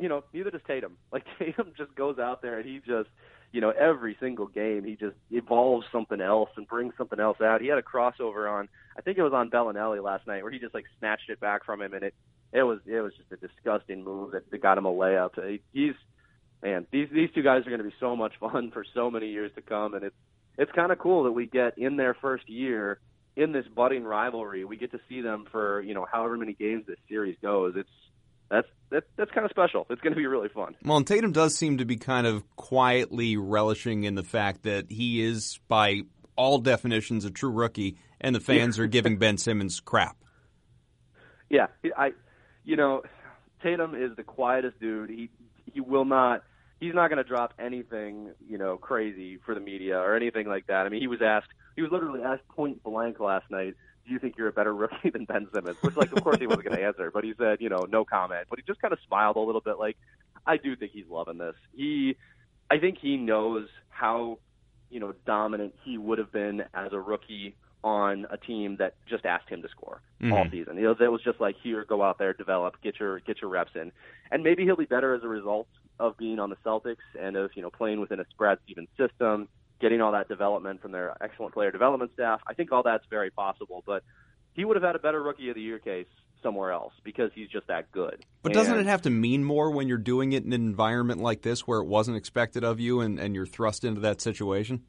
[0.00, 0.96] you know, neither does Tatum.
[1.12, 3.10] Like Tatum just goes out there and he just
[3.52, 7.60] you know, every single game he just evolves something else and brings something else out.
[7.60, 10.58] He had a crossover on, I think it was on Belinelli last night, where he
[10.58, 12.14] just like snatched it back from him, and it
[12.52, 15.60] it was it was just a disgusting move that, that got him a layup.
[15.72, 15.94] He's
[16.62, 19.28] man, these these two guys are going to be so much fun for so many
[19.30, 20.16] years to come, and it's
[20.58, 23.00] it's kind of cool that we get in their first year
[23.36, 24.64] in this budding rivalry.
[24.64, 27.74] We get to see them for you know however many games this series goes.
[27.76, 27.88] It's
[28.50, 29.86] that's that, that's kind of special.
[29.88, 30.74] It's going to be really fun.
[30.84, 34.90] Well, and Tatum does seem to be kind of quietly relishing in the fact that
[34.90, 36.02] he is, by
[36.36, 40.16] all definitions, a true rookie, and the fans are giving Ben Simmons crap.
[41.52, 42.12] Yeah, I,
[42.62, 43.02] you know,
[43.60, 45.10] Tatum is the quietest dude.
[45.10, 45.30] He
[45.74, 46.44] he will not.
[46.78, 50.68] He's not going to drop anything, you know, crazy for the media or anything like
[50.68, 50.86] that.
[50.86, 51.48] I mean, he was asked.
[51.74, 53.74] He was literally asked point blank last night
[54.10, 55.76] do you think you're a better rookie than Ben Simmons?
[55.80, 58.04] Which, like, of course he wasn't going to answer, but he said, you know, no
[58.04, 58.48] comment.
[58.50, 59.96] But he just kind of smiled a little bit, like,
[60.46, 61.54] I do think he's loving this.
[61.72, 62.16] He,
[62.70, 64.38] I think he knows how,
[64.90, 69.24] you know, dominant he would have been as a rookie on a team that just
[69.24, 70.32] asked him to score mm-hmm.
[70.32, 70.76] all season.
[70.76, 73.50] You know, that was just like, here, go out there, develop, get your get your
[73.50, 73.92] reps in,
[74.30, 75.68] and maybe he'll be better as a result
[75.98, 79.48] of being on the Celtics and of you know playing within a Brad Stevens system
[79.80, 82.40] getting all that development from their excellent player development staff.
[82.46, 84.02] I think all that's very possible, but
[84.52, 86.06] he would have had a better rookie of the year case
[86.42, 88.24] somewhere else because he's just that good.
[88.42, 91.42] But doesn't it have to mean more when you're doing it in an environment like
[91.42, 94.82] this where it wasn't expected of you and, and you're thrust into that situation?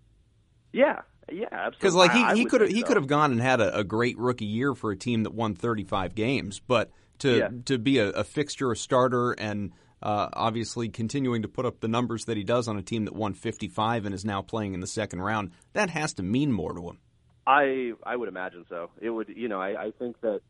[0.74, 1.02] Yeah,
[1.32, 1.78] yeah, absolutely.
[1.80, 2.88] Because like he, he could have he so.
[2.88, 5.56] could have gone and had a, a, great rookie year for a team that won
[5.56, 7.50] 35 games, but to yeah.
[7.66, 11.88] to be a, a fixture, a starter, and uh, obviously continuing to put up the
[11.88, 14.80] numbers that he does on a team that won 55 and is now playing in
[14.80, 17.00] the second round, that has to mean more to him.
[17.46, 18.92] I I would imagine so.
[19.02, 20.42] It would, you know, I, I think that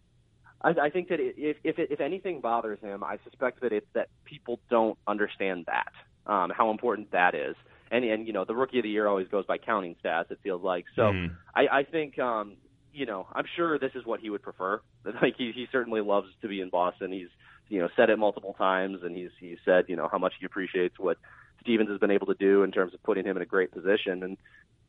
[0.62, 4.10] I, I think that if if if anything bothers him, I suspect that it's that
[4.26, 7.56] people don't understand that um, how important that is.
[7.92, 10.32] And and you know, the rookie of the year always goes by counting stats.
[10.32, 11.04] It feels like so.
[11.04, 11.36] Mm.
[11.56, 12.58] I I think um,
[12.94, 14.82] you know, I'm sure this is what he would prefer.
[15.22, 17.12] Like he he certainly loves to be in Boston.
[17.12, 17.30] He's
[17.72, 20.46] you know said it multiple times, and he's he said you know how much he
[20.46, 21.18] appreciates what
[21.62, 24.24] Stevens has been able to do in terms of putting him in a great position.
[24.24, 24.38] And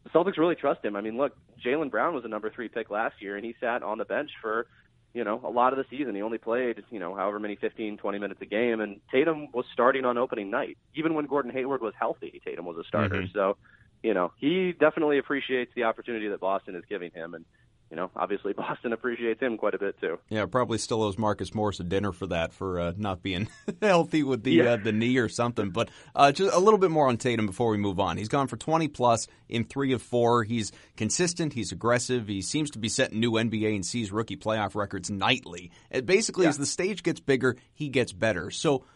[0.03, 0.97] the Celtics really trust him.
[0.97, 3.85] I mean, look, Jaylen Brown was a number three pick last year, and he sat
[3.85, 4.67] on the bench for
[5.15, 6.17] you know a lot of the season.
[6.17, 9.65] He only played you know however many 15, 20 minutes a game, and Tatum was
[9.73, 10.77] starting on opening night.
[10.97, 13.23] Even when Gordon Hayward was healthy, Tatum was a starter.
[13.23, 13.33] Mm-hmm.
[13.33, 13.57] So
[14.03, 17.45] you know he definitely appreciates the opportunity that Boston is giving him, and
[17.93, 20.19] you know, obviously Boston appreciates him quite a bit too.
[20.31, 23.49] Yeah, probably still owes Marcus Morris a dinner for that for uh, not being
[23.83, 24.65] healthy with the yeah.
[24.65, 25.71] uh, the knee or something.
[25.71, 28.17] But uh, just a little bit more on Tatum before we move on.
[28.17, 30.43] He's gone for 20 plus in three of four.
[30.43, 31.53] He's consistent.
[31.53, 32.29] He's aggressive.
[32.29, 35.71] He seems to be setting new NBA and C's rookie playoff records nightly.
[35.91, 36.51] It basically, yeah.
[36.51, 38.51] as the stage gets bigger, he gets better.
[38.51, 38.87] So,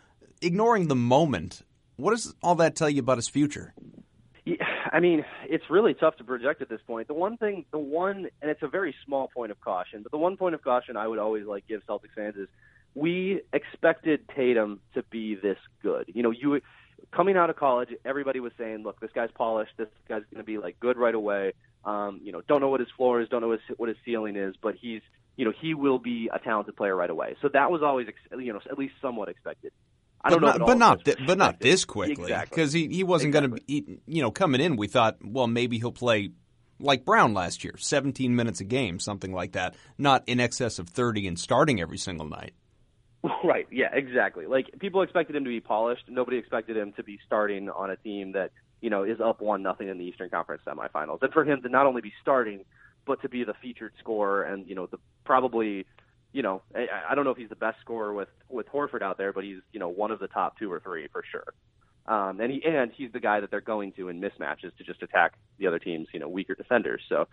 [0.40, 1.60] ignoring the moment,
[1.96, 3.74] what does all that tell you about his future?
[4.92, 7.08] I mean, it's really tough to project at this point.
[7.08, 10.18] The one thing, the one, and it's a very small point of caution, but the
[10.18, 12.48] one point of caution I would always like give Celtics fans is
[12.94, 16.06] we expected Tatum to be this good.
[16.08, 16.60] You know, you
[17.12, 19.72] coming out of college, everybody was saying, "Look, this guy's polished.
[19.76, 21.52] This guy's going to be like good right away."
[21.84, 23.98] Um, you know, don't know what his floor is, don't know what his, what his
[24.04, 25.02] ceiling is, but he's,
[25.36, 27.36] you know, he will be a talented player right away.
[27.40, 29.72] So that was always, ex- you know, at least somewhat expected.
[30.22, 32.54] I don't but know, not, but not, th- but not this quickly, exactly.
[32.54, 33.48] because he, he wasn't exactly.
[33.48, 34.76] going to be, you know, coming in.
[34.76, 36.30] We thought, well, maybe he'll play
[36.80, 40.88] like Brown last year, 17 minutes a game, something like that, not in excess of
[40.88, 42.52] 30 and starting every single night.
[43.42, 43.66] Right.
[43.72, 43.88] Yeah.
[43.92, 44.46] Exactly.
[44.46, 46.04] Like people expected him to be polished.
[46.08, 49.62] Nobody expected him to be starting on a team that you know, is up one
[49.62, 52.64] nothing in the Eastern Conference semifinals, and for him to not only be starting,
[53.06, 55.86] but to be the featured scorer and you know the probably,
[56.36, 59.16] you know, I, I don't know if he's the best scorer with with Horford out
[59.16, 61.54] there, but he's you know one of the top two or three for sure.
[62.06, 65.02] Um, and he and he's the guy that they're going to in mismatches to just
[65.02, 67.00] attack the other team's you know weaker defenders.
[67.08, 67.26] So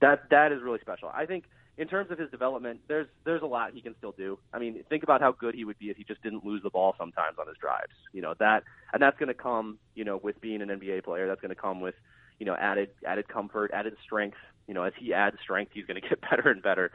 [0.00, 1.10] that that is really special.
[1.12, 1.44] I think
[1.76, 4.38] in terms of his development, there's there's a lot he can still do.
[4.50, 6.70] I mean, think about how good he would be if he just didn't lose the
[6.70, 7.92] ball sometimes on his drives.
[8.14, 8.62] You know that,
[8.94, 11.28] and that's going to come, you know, with being an NBA player.
[11.28, 11.96] That's going to come with,
[12.38, 14.38] you know, added added comfort, added strength.
[14.66, 16.92] You know, as he adds strength, he's going to get better and better.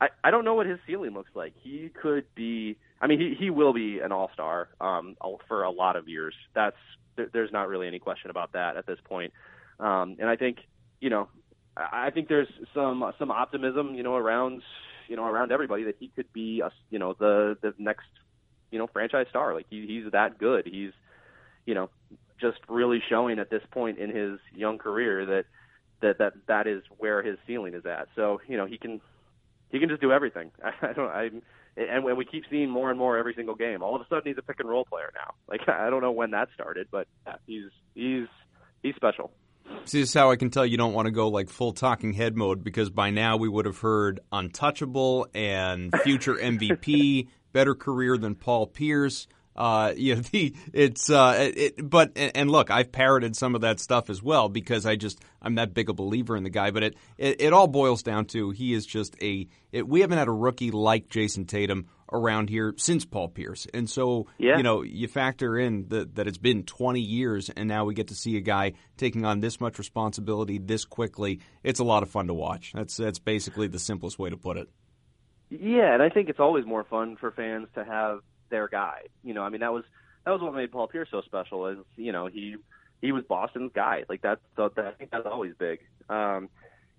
[0.00, 1.54] I I don't know what his ceiling looks like.
[1.62, 2.76] He could be.
[3.00, 6.34] I mean, he he will be an all star um, for a lot of years.
[6.54, 6.76] That's
[7.16, 9.32] there, there's not really any question about that at this point.
[9.80, 10.58] Um, and I think
[11.00, 11.28] you know
[11.78, 14.62] I think there's some some optimism, you know, around
[15.08, 18.06] you know around everybody that he could be, a, you know, the the next
[18.70, 19.54] you know franchise star.
[19.54, 20.66] Like he, he's that good.
[20.66, 20.92] He's
[21.66, 21.90] you know
[22.40, 25.44] just really showing at this point in his young career that
[26.00, 28.08] that that that is where his ceiling is at.
[28.16, 29.00] So you know he can
[29.70, 30.50] he can just do everything.
[30.82, 31.30] I, don't I
[31.76, 34.24] and when we keep seeing more and more every single game, all of a sudden
[34.26, 35.34] he's a pick and roll player now.
[35.48, 37.06] Like I don't know when that started, but
[37.46, 38.26] he's he's
[38.82, 39.30] he's special.
[39.84, 42.14] See, this is how I can tell you don't want to go like full talking
[42.14, 48.16] head mode because by now we would have heard untouchable and future MVP, better career
[48.16, 49.28] than Paul Pierce.
[49.58, 53.80] Uh, you know, the it's uh, it, but and look, I've parroted some of that
[53.80, 56.70] stuff as well because I just I'm that big a believer in the guy.
[56.70, 59.48] But it it, it all boils down to he is just a.
[59.70, 63.66] It, we haven't had a rookie like Jayson Tatum around here since Paul Pierce.
[63.74, 64.56] And so, yeah.
[64.56, 68.08] you know, you factor in the, that it's been 20 years and now we get
[68.08, 71.40] to see a guy taking on this much responsibility this quickly.
[71.62, 72.72] It's a lot of fun to watch.
[72.74, 74.68] That's that's basically the simplest way to put it.
[75.50, 79.02] Yeah, and I think it's always more fun for fans to have their guy.
[79.22, 79.84] You know, I mean that was
[80.24, 82.56] that was what made Paul Pierce so special is, you know, he
[83.00, 84.04] he was Boston's guy.
[84.08, 85.80] Like that's so that, I think that's always big.
[86.08, 86.48] Um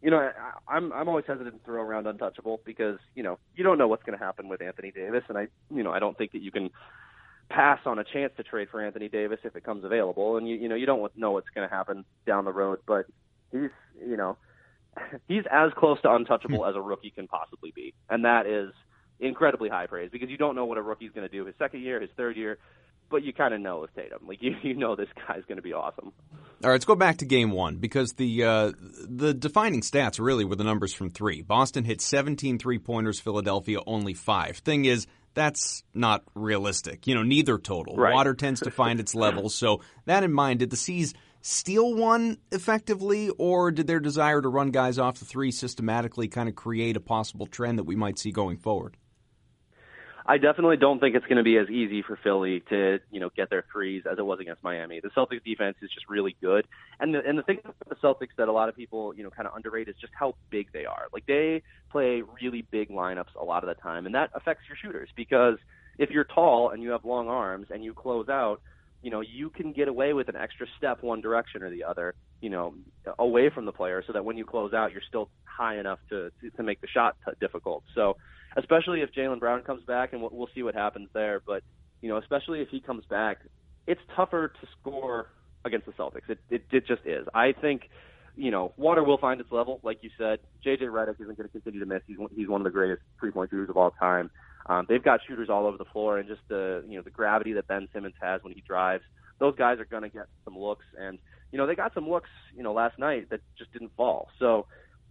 [0.02, 0.32] you know, I,
[0.74, 4.04] I'm I'm always hesitant to throw around untouchable because you know you don't know what's
[4.04, 6.52] going to happen with Anthony Davis, and I you know I don't think that you
[6.52, 6.70] can
[7.50, 10.56] pass on a chance to trade for Anthony Davis if it comes available, and you
[10.56, 13.08] you know you don't know what's going to happen down the road, but
[13.52, 13.72] he's
[14.08, 14.38] you know
[15.28, 18.72] he's as close to untouchable as a rookie can possibly be, and that is
[19.20, 21.82] incredibly high praise because you don't know what a rookie's going to do his second
[21.82, 22.58] year, his third year
[23.10, 24.28] but you kind of know with Tatum.
[24.28, 26.12] Like you, you know this guy's going to be awesome.
[26.32, 30.46] All right, let's go back to game one because the uh, the defining stats really
[30.46, 31.42] were the numbers from three.
[31.42, 34.58] Boston hit 17 three pointers, Philadelphia only five.
[34.58, 37.08] Thing is, that's not realistic.
[37.08, 37.96] You know, neither total.
[37.96, 38.14] Right.
[38.14, 39.50] Water tends to find its level.
[39.60, 44.48] So that in mind, did the C's steal one effectively, or did their desire to
[44.48, 48.20] run guys off the three systematically kind of create a possible trend that we might
[48.20, 48.96] see going forward?
[50.30, 53.32] I definitely don't think it's going to be as easy for Philly to, you know,
[53.36, 55.00] get their threes as it was against Miami.
[55.00, 56.68] The Celtics defense is just really good.
[57.00, 59.32] And the, and the thing about the Celtics that a lot of people, you know,
[59.32, 61.08] kind of underrate is just how big they are.
[61.12, 64.78] Like they play really big lineups a lot of the time and that affects your
[64.80, 65.58] shooters because
[65.98, 68.62] if you're tall and you have long arms and you close out,
[69.02, 72.16] you know, you can get away with an extra step one direction or the other,
[72.42, 72.74] you know,
[73.18, 76.32] away from the player so that when you close out, you're still high enough to
[76.42, 77.84] to, to make the shot t- difficult.
[77.96, 78.18] So,
[78.58, 81.42] especially if Jaylen Brown comes back, and we'll, we'll see what happens there.
[81.46, 81.64] But
[82.02, 83.38] you know, especially if he comes back,
[83.88, 85.28] it's tougher to score
[85.64, 86.30] against the Celtics.
[86.30, 87.28] It it, it just is.
[87.34, 87.84] I think.
[88.36, 90.40] You know, water will find its level, like you said.
[90.66, 92.02] JJ Redick isn't going to continue to miss.
[92.08, 94.32] He's he's one of the greatest three-point shooters of all time.
[94.66, 97.54] Um, they've got shooters all over the floor, and just the you know the gravity
[97.54, 99.04] that Ben Simmons has when he drives,
[99.40, 100.86] those guys are going to get some looks.
[100.98, 101.20] And
[101.52, 104.30] you know they got some looks, you know, last night that just didn't fall.
[104.40, 104.68] So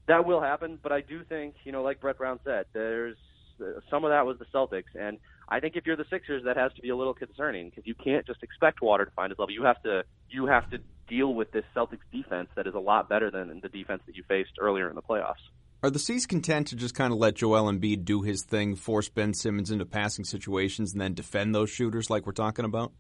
[0.07, 0.79] that will happen.
[0.83, 3.17] But I do think, you know, like Brett Brown said, there's
[3.91, 6.73] some of that was the Celtics, and I think if you're the Sixers, that has
[6.75, 9.53] to be a little concerning because you can't just expect Water to find his level.
[9.53, 13.09] You have to you have to deal with this Celtics defense that is a lot
[13.09, 15.43] better than the defense that you faced earlier in the playoffs.
[15.81, 19.09] Are the C's content to just kind of let Joel Embiid do his thing, force
[19.09, 22.93] Ben Simmons into passing situations, and then defend those shooters like we're talking about?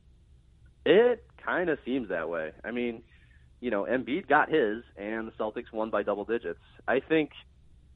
[0.86, 2.52] It kind of seems that way.
[2.64, 3.02] I mean,
[3.60, 6.60] you know, Embiid got his, and the Celtics won by double digits.
[6.86, 7.30] I think,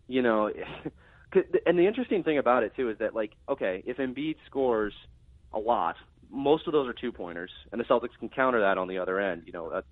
[0.08, 0.50] you know,
[1.66, 4.94] and the interesting thing about it too is that like okay, if Embiid scores
[5.52, 5.94] a lot,
[6.28, 9.20] most of those are two pointers, and the Celtics can counter that on the other
[9.20, 9.44] end.
[9.46, 9.82] You know,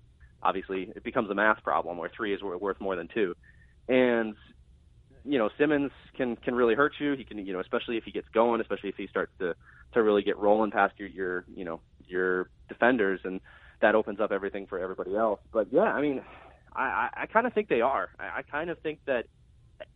[0.43, 3.35] obviously it becomes a math problem where three is worth more than two,
[3.87, 4.35] and
[5.25, 7.13] you know Simmons can can really hurt you.
[7.13, 9.55] He can you know especially if he gets going, especially if he starts to
[9.93, 13.41] to really get rolling past your your you know your defenders, and
[13.81, 15.39] that opens up everything for everybody else.
[15.51, 16.21] But yeah, I mean,
[16.75, 18.09] I I, I kind of think they are.
[18.19, 19.25] I, I kind of think that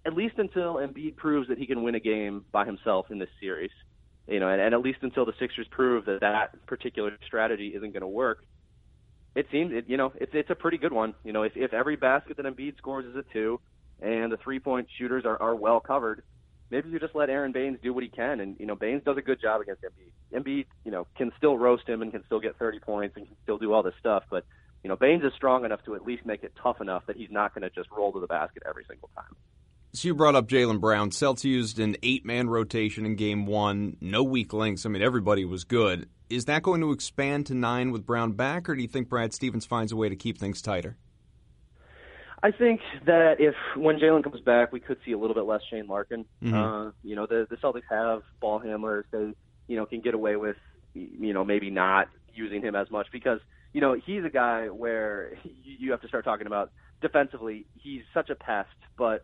[0.05, 3.29] at least until Embiid proves that he can win a game by himself in this
[3.39, 3.71] series,
[4.27, 7.91] you know, and, and at least until the Sixers prove that that particular strategy isn't
[7.91, 8.43] going to work,
[9.35, 11.13] it seems it, you know it's it's a pretty good one.
[11.23, 13.59] You know, if if every basket that Embiid scores is a two,
[14.01, 16.23] and the three point shooters are, are well covered,
[16.69, 18.39] maybe you just let Aron Baynes do what he can.
[18.39, 20.39] And you know, Baynes does a good job against Embiid.
[20.39, 23.35] Embiid, you know, can still roast him and can still get 30 points and can
[23.43, 24.23] still do all this stuff.
[24.29, 24.45] But
[24.83, 27.31] you know, Baynes is strong enough to at least make it tough enough that he's
[27.31, 29.35] not going to just roll to the basket every single time.
[29.93, 31.09] So you brought up Jaylen Brown.
[31.11, 33.95] Celts used an eight-man rotation in Game One.
[34.01, 34.85] No weak links.
[34.85, 36.09] I mean, everybody was good.
[36.29, 39.33] Is that going to expand to nine with Brown back, or do you think Brad
[39.33, 40.97] Stevens finds a way to keep things tighter?
[42.43, 45.61] I think that if when Jaylen comes back, we could see a little bit less
[45.69, 46.25] Shane Larkin.
[46.43, 46.53] Mm-hmm.
[46.53, 49.05] Uh, you know, the the Celtics have ball handlers.
[49.11, 49.33] They
[49.67, 50.57] you know can get away with
[50.93, 53.39] you know maybe not using him as much because
[53.73, 56.71] you know he's a guy where you have to start talking about
[57.01, 57.65] defensively.
[57.75, 59.23] He's such a pest, but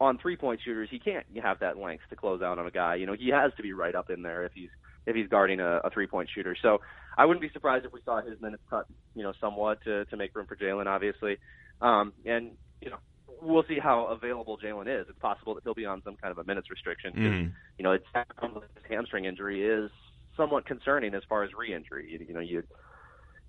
[0.00, 2.96] on three point shooters, he can't have that length to close out on a guy.
[2.96, 4.70] You know, he has to be right up in there if he's
[5.06, 6.56] if he's guarding a, a three point shooter.
[6.60, 6.80] So
[7.16, 10.16] I wouldn't be surprised if we saw his minutes cut, you know, somewhat to to
[10.16, 11.38] make room for Jaylen, obviously.
[11.80, 12.98] Um, and you know,
[13.42, 15.06] we'll see how available Jaylen is.
[15.08, 17.12] It's possible that he'll be on some kind of a minutes restriction.
[17.12, 17.52] Mm.
[17.78, 19.90] You know, it's his hamstring injury is
[20.36, 22.08] somewhat concerning as far as re-injury.
[22.10, 22.62] You, you know, you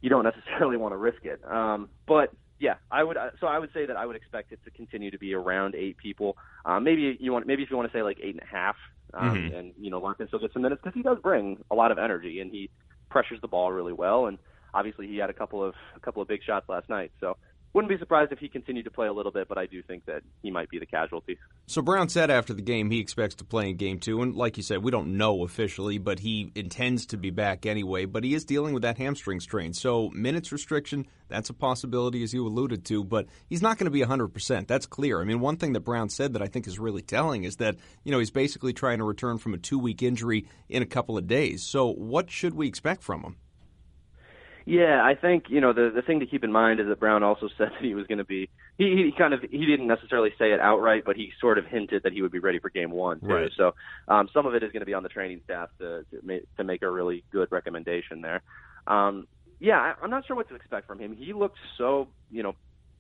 [0.02, 1.42] you don't necessarily want to risk it.
[1.50, 3.18] Um, but yeah, I would.
[3.40, 5.98] So I would say that I would expect it to continue to be around eight
[5.98, 6.38] people.
[6.66, 8.76] Um, maybe you want, maybe if you want to say like eight and a half,
[9.14, 9.58] um, Mhm.
[9.58, 11.98] and you know Larkin still gets some minutes because he does bring a lot of
[11.98, 12.70] energy and he
[13.10, 14.26] pressures the ball really well.
[14.26, 14.38] And
[14.74, 17.12] obviously he had a couple of a couple of big shots last night.
[17.20, 17.38] So
[17.74, 20.06] wouldn't be surprised if he continued to play a little bit, but I do think
[20.06, 21.38] that he might be the casualty.
[21.68, 24.58] So Brown said after the game he expects to play in Game Two, and like
[24.58, 28.06] you said, we don't know officially, but he intends to be back anyway.
[28.06, 32.34] But he is dealing with that hamstring strain, so minutes restriction that's a possibility, as
[32.34, 33.04] you alluded to.
[33.04, 34.30] But he's not going to be 100.
[34.30, 35.22] percent That's clear.
[35.22, 37.76] I mean, one thing that Brown said that I think is really telling is that
[38.04, 41.18] you know he's basically trying to return from a two week injury in a couple
[41.18, 41.64] of days.
[41.64, 43.36] So what should we expect from him?
[44.68, 47.24] Yeah, I think you know the the thing to keep in mind is that Brown
[47.24, 48.50] also said that he was going to be.
[48.78, 52.04] He, he kind of he didn't necessarily say it outright, but he sort of hinted
[52.04, 53.22] that he would be ready for Game One.
[53.22, 53.28] Too.
[53.28, 53.52] Right.
[53.56, 53.76] So
[54.10, 56.44] um, some of it is going to be on the training staff to to make,
[56.58, 58.42] to make a really good recommendation there.
[58.88, 59.28] Um,
[59.60, 61.16] yeah, I, I'm not sure what to expect from him.
[61.16, 62.54] He looked so you know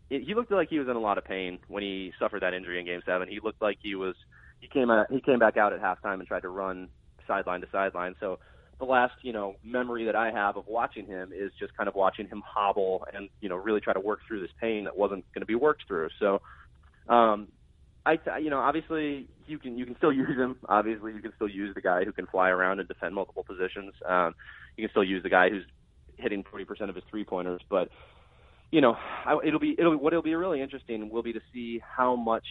[0.10, 2.54] it, he looked like he was in a lot of pain when he suffered that
[2.54, 3.28] injury in Game Seven.
[3.28, 4.16] He looked like he was
[4.62, 6.88] he came out, he came back out at halftime and tried to run
[7.28, 8.16] sideline to sideline.
[8.22, 8.40] So
[8.80, 11.96] the last you know memory that I have of watching him is just kind of
[11.96, 15.26] watching him hobble and you know really try to work through this pain that wasn't
[15.34, 16.10] going to be worked through.
[16.20, 16.42] So,
[17.10, 17.48] um,
[18.06, 20.58] I you know obviously you can you can still use him.
[20.70, 23.94] Obviously you can still use the guy who can fly around and defend multiple positions.
[24.08, 24.36] Um,
[24.76, 25.64] you can still use the guy who's
[26.18, 27.90] hitting 40% of his three pointers, but
[28.72, 31.42] you know I, it'll be it'll be what it'll be really interesting will be to
[31.54, 32.46] see how much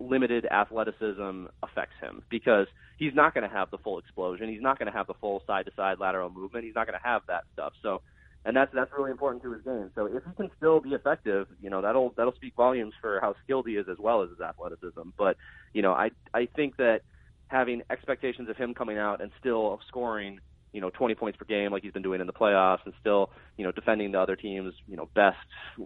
[0.00, 2.66] limited athleticism affects him because
[2.98, 4.48] he's not going to have the full explosion.
[4.48, 6.64] He's not going to have the full side to side lateral movement.
[6.64, 7.72] He's not going to have that stuff.
[7.82, 8.02] So,
[8.44, 9.90] and that's that's really important to his game.
[9.94, 13.34] So if he can still be effective, you know that'll that'll speak volumes for how
[13.44, 15.10] skilled he is as well as his athleticism.
[15.16, 15.36] But
[15.74, 17.00] you know I I think that
[17.48, 20.38] having expectations of him coming out and still scoring
[20.72, 23.30] you know 20 points per game like he's been doing in the playoffs and still
[23.56, 25.38] you know defending the other team's you know best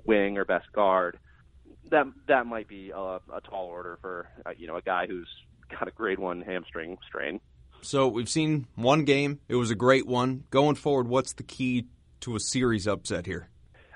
[0.04, 1.18] wing or best guard
[1.90, 5.28] that that might be a, a tall order for uh, you know a guy who's
[5.70, 7.40] got a grade one hamstring strain.
[7.82, 10.44] So we've seen one game; it was a great one.
[10.50, 11.86] Going forward, what's the key
[12.20, 13.48] to a series upset here?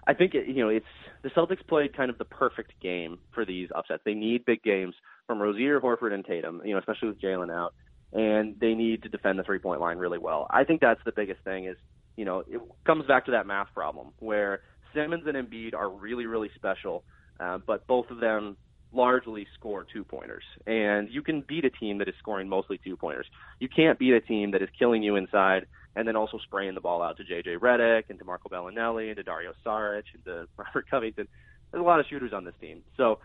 [0.06, 0.86] I think it, you know it's
[1.22, 4.02] the Celtics played kind of the perfect game for these upsets.
[4.04, 4.94] They need big games
[5.26, 6.62] from Rozier, Horford, and Tatum.
[6.64, 7.74] You know, especially with Jaylen out,
[8.12, 10.46] and they need to defend the three point line really well.
[10.50, 11.66] I think that's the biggest thing.
[11.66, 11.76] Is
[12.16, 14.60] you know it comes back to that math problem where
[14.94, 17.04] Simmons and Embiid are really really special,
[17.40, 18.56] uh, but both of them
[18.92, 20.44] largely score two pointers.
[20.66, 23.26] And you can beat a team that is scoring mostly two pointers.
[23.60, 26.80] You can't beat a team that is killing you inside and then also spraying the
[26.80, 30.48] ball out to JJ Redick and to Marco Belinelli and to Dario Saric and to
[30.56, 31.28] Robert Covington.
[31.70, 32.82] There's a lot of shooters on this team.
[32.96, 33.18] So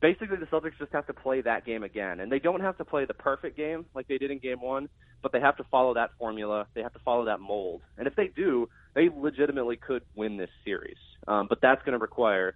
[0.00, 2.20] basically the Celtics just have to play that game again.
[2.20, 4.88] And they don't have to play the perfect game like they did in game one,
[5.22, 6.66] but they have to follow that formula.
[6.74, 7.82] They have to follow that mold.
[7.98, 10.96] And if they do, they legitimately could win this series.
[11.26, 12.54] Um, but that's going to require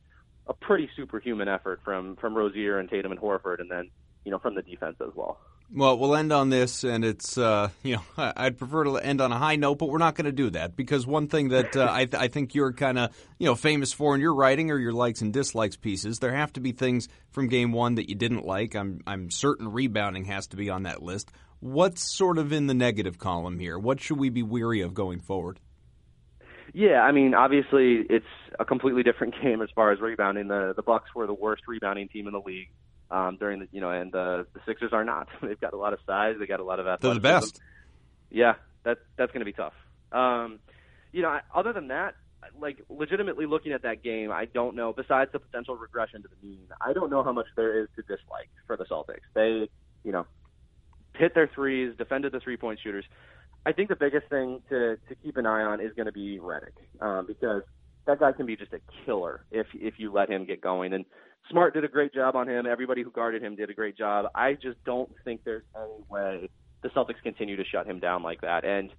[0.49, 3.91] a pretty superhuman effort from from Rozier and Tatum and Horford, and then
[4.25, 5.39] you know from the defense as well.
[5.71, 8.03] Well, we'll end on this, and it's uh, you know
[8.37, 10.77] I'd prefer to end on a high note, but we're not going to do that
[10.77, 13.93] because one thing that uh, I, th- I think you're kind of you know famous
[13.93, 17.09] for in your writing or your likes and dislikes pieces, there have to be things
[17.31, 18.75] from game one that you didn't like.
[18.75, 21.31] I'm I'm certain rebounding has to be on that list.
[21.61, 23.79] What's sort of in the negative column here?
[23.79, 25.59] What should we be weary of going forward?
[26.75, 28.27] Yeah, I mean, obviously it's
[28.59, 30.49] a completely different game as far as rebounding.
[30.49, 32.69] The the Bucks were the worst rebounding team in the league
[33.11, 35.29] um, during the you know, and the the Sixers are not.
[35.43, 36.37] They've got a lot of size.
[36.39, 37.23] They got a lot of athleticism.
[37.23, 37.61] They're the best.
[38.31, 38.55] Yeah,
[38.85, 39.75] that that's going to be tough.
[40.13, 40.59] Um,
[41.13, 42.15] you know, other than that,
[42.61, 44.93] like legitimately looking at that game, I don't know.
[44.93, 48.03] Besides the potential regression to the mean, I don't know how much there is to
[48.03, 49.27] dislike for the Celtics.
[49.35, 49.69] They,
[50.05, 50.27] you know,
[51.15, 53.05] hit their threes, defended the three point shooters.
[53.67, 56.39] I think the biggest thing to to keep an eye on is going to be
[56.39, 57.63] Redick um, because
[58.07, 60.93] that guy can be just a killer if if you let him get going.
[60.93, 61.05] And
[61.51, 62.67] Smart did a great job on him.
[62.67, 64.27] Everybody who guarded him did a great job.
[64.35, 66.49] I just don't think there's any way
[66.83, 68.65] the Celtics continue to shut him down like that.
[68.65, 68.91] And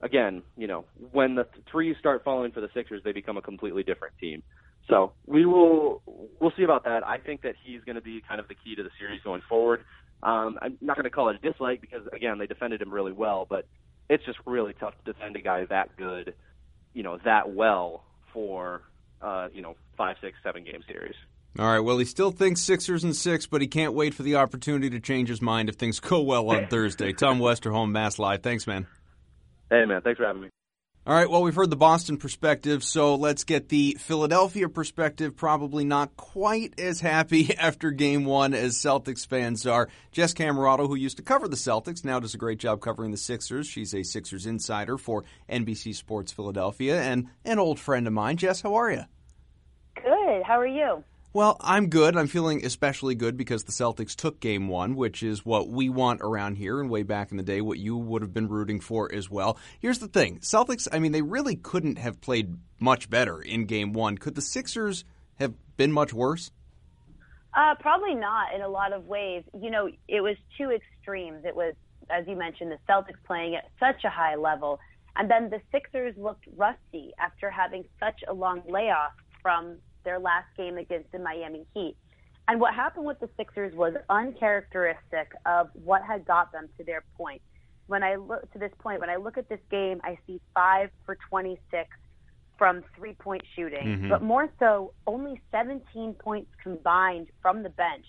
[0.00, 3.82] again, you know, when the threes start falling for the Sixers, they become a completely
[3.82, 4.42] different team.
[4.88, 6.02] So we will
[6.40, 7.06] we'll see about that.
[7.06, 9.42] I think that he's going to be kind of the key to the series going
[9.48, 9.84] forward.
[10.22, 13.12] Um, I'm not going to call it a dislike because again they defended him really
[13.12, 13.66] well, but
[14.08, 16.34] it's just really tough to defend a guy that good,
[16.94, 18.82] you know, that well for
[19.20, 21.14] uh, you know five, six, seven game series.
[21.58, 21.80] All right.
[21.80, 25.00] Well, he still thinks Sixers and six, but he can't wait for the opportunity to
[25.00, 27.12] change his mind if things go well on Thursday.
[27.12, 28.42] Tom Westerholm, Mass Live.
[28.42, 28.86] Thanks, man.
[29.70, 30.02] Hey, man.
[30.02, 30.50] Thanks for having me.
[31.08, 35.34] All right, well, we've heard the Boston perspective, so let's get the Philadelphia perspective.
[35.34, 39.88] Probably not quite as happy after game one as Celtics fans are.
[40.12, 43.16] Jess Camerato, who used to cover the Celtics, now does a great job covering the
[43.16, 43.66] Sixers.
[43.66, 48.36] She's a Sixers insider for NBC Sports Philadelphia and an old friend of mine.
[48.36, 49.04] Jess, how are you?
[49.94, 50.42] Good.
[50.42, 51.02] How are you?
[51.34, 52.16] Well, I'm good.
[52.16, 56.22] I'm feeling especially good because the Celtics took game one, which is what we want
[56.22, 59.12] around here and way back in the day, what you would have been rooting for
[59.14, 59.58] as well.
[59.78, 63.92] Here's the thing Celtics, I mean, they really couldn't have played much better in game
[63.92, 64.16] one.
[64.16, 65.04] Could the Sixers
[65.34, 66.50] have been much worse?
[67.54, 69.44] Uh, probably not in a lot of ways.
[69.60, 71.44] You know, it was two extremes.
[71.44, 71.74] It was,
[72.08, 74.80] as you mentioned, the Celtics playing at such a high level,
[75.16, 79.12] and then the Sixers looked rusty after having such a long layoff
[79.42, 81.96] from their last game against the Miami Heat.
[82.48, 87.04] And what happened with the Sixers was uncharacteristic of what had got them to their
[87.16, 87.42] point.
[87.86, 90.90] When I look to this point, when I look at this game, I see five
[91.04, 91.88] for 26
[92.56, 94.08] from three point shooting, mm-hmm.
[94.08, 98.04] but more so, only 17 points combined from the bench.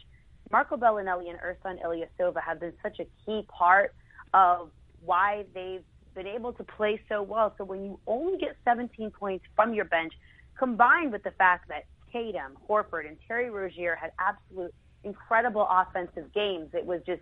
[0.51, 3.93] Marco Belinelli and Ersan Ilyasova have been such a key part
[4.33, 4.71] of
[5.05, 5.83] why they've
[6.15, 7.53] been able to play so well.
[7.57, 10.13] So when you only get 17 points from your bench,
[10.59, 16.69] combined with the fact that Tatum, Horford, and Terry Rozier had absolute incredible offensive games.
[16.73, 17.21] It was just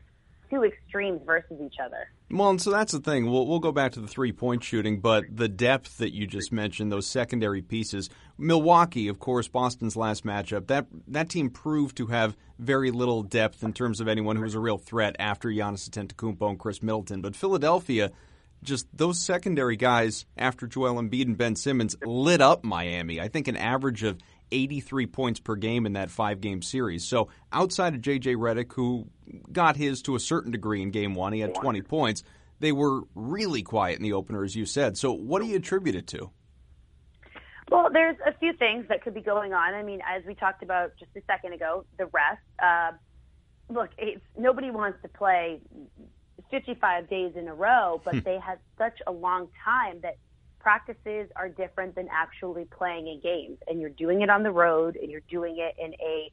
[0.49, 2.09] two extremes versus each other.
[2.31, 3.29] Well, and so that's the thing.
[3.29, 6.51] We'll, we'll go back to the three point shooting, but the depth that you just
[6.51, 8.09] mentioned, those secondary pieces.
[8.37, 13.63] Milwaukee, of course, Boston's last matchup, that, that team proved to have very little depth
[13.63, 17.21] in terms of anyone who was a real threat after Giannis Antetokounmpo and Khris Middleton.
[17.21, 18.11] But Philadelphia
[18.63, 23.19] just those secondary guys after Joel Embiid and Ben Simmons lit up Miami.
[23.19, 24.17] I think an average of
[24.51, 27.03] 83 points per game in that five game series.
[27.03, 29.07] So outside of JJ Redick, who
[29.51, 32.23] got his to a certain degree in game one, he had 20 points.
[32.59, 34.97] They were really quiet in the opener, as you said.
[34.97, 36.31] So what do you attribute it to?
[37.69, 39.73] Well, there's a few things that could be going on.
[39.73, 42.41] I mean, as we talked about just a second ago, the rest.
[42.63, 42.91] Uh,
[43.69, 43.89] look,
[44.37, 45.59] nobody wants to play
[46.51, 48.19] 55 days in a row, but hmm.
[48.23, 50.17] they had such a long time that
[50.59, 53.57] practices are different than actually playing in games.
[53.67, 56.31] And you're doing it on the road and you're doing it in a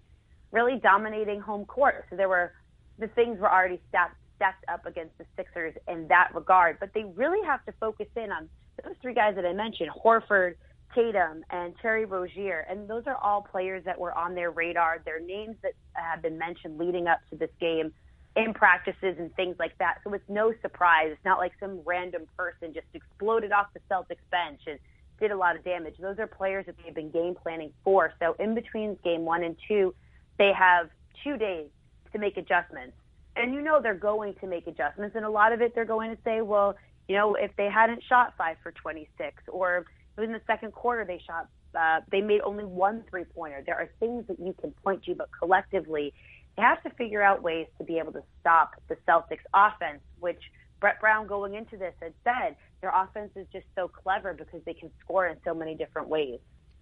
[0.51, 2.07] really dominating home court.
[2.11, 2.53] So there were
[2.99, 6.79] the things were already stacked, stacked up against the Sixers in that regard.
[6.81, 8.49] But they really have to focus in on
[8.83, 10.55] those three guys that I mentioned, Horford,
[10.95, 12.67] Tatum, and Terry Rozier.
[12.69, 15.03] And those are all players that were on their radar.
[15.05, 17.93] They're names that have been mentioned leading up to this game
[18.37, 19.99] in practices and things like that.
[20.03, 21.09] So it's no surprise.
[21.13, 24.79] It's not like some random person just exploded off the Celtics bench and
[25.21, 25.95] did a lot of damage.
[26.01, 28.13] Those are players that they've been game planning for.
[28.19, 29.95] So in between game one and two,
[30.39, 30.91] they have
[31.23, 31.69] two days
[32.13, 32.97] to make adjustments.
[33.37, 35.15] And you know they're going to make adjustments.
[35.15, 36.77] And a lot of it they're going to say, well,
[37.09, 39.87] you know, if they hadn't shot five for 26 or
[40.19, 43.63] in the second quarter they shot, uh, they made only one three pointer.
[43.65, 46.15] There are things that you can point to, but collectively
[46.57, 50.41] they have to figure out ways to be able to stop the Celtics offense, which
[50.81, 54.75] Brett Brown going into this had said their offense is just so clever because they
[54.75, 56.39] can score in so many different ways.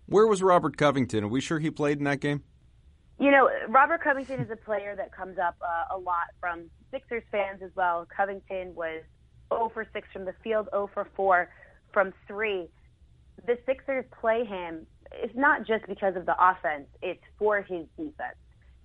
[0.07, 1.25] Where was Robert Covington?
[1.25, 2.43] Are we sure he played in that game?
[3.19, 7.23] You know, Robert Covington is a player that comes up uh, a lot from Sixers
[7.31, 8.07] fans as well.
[8.15, 9.03] Covington was
[9.53, 11.49] 0 for 6 from the field, 0 for 4
[11.93, 12.69] from 3.
[13.47, 18.37] The Sixers play him, it's not just because of the offense, it's for his defense.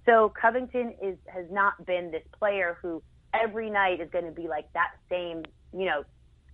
[0.07, 3.03] So Covington is has not been this player who
[3.33, 5.43] every night is going to be like that same,
[5.73, 6.03] you know,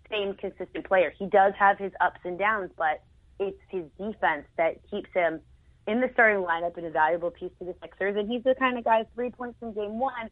[0.09, 1.13] same consistent player.
[1.17, 3.03] He does have his ups and downs, but
[3.39, 5.39] it's his defense that keeps him
[5.87, 8.15] in the starting lineup and a valuable piece to the Sixers.
[8.17, 10.29] And he's the kind of guy three points in game one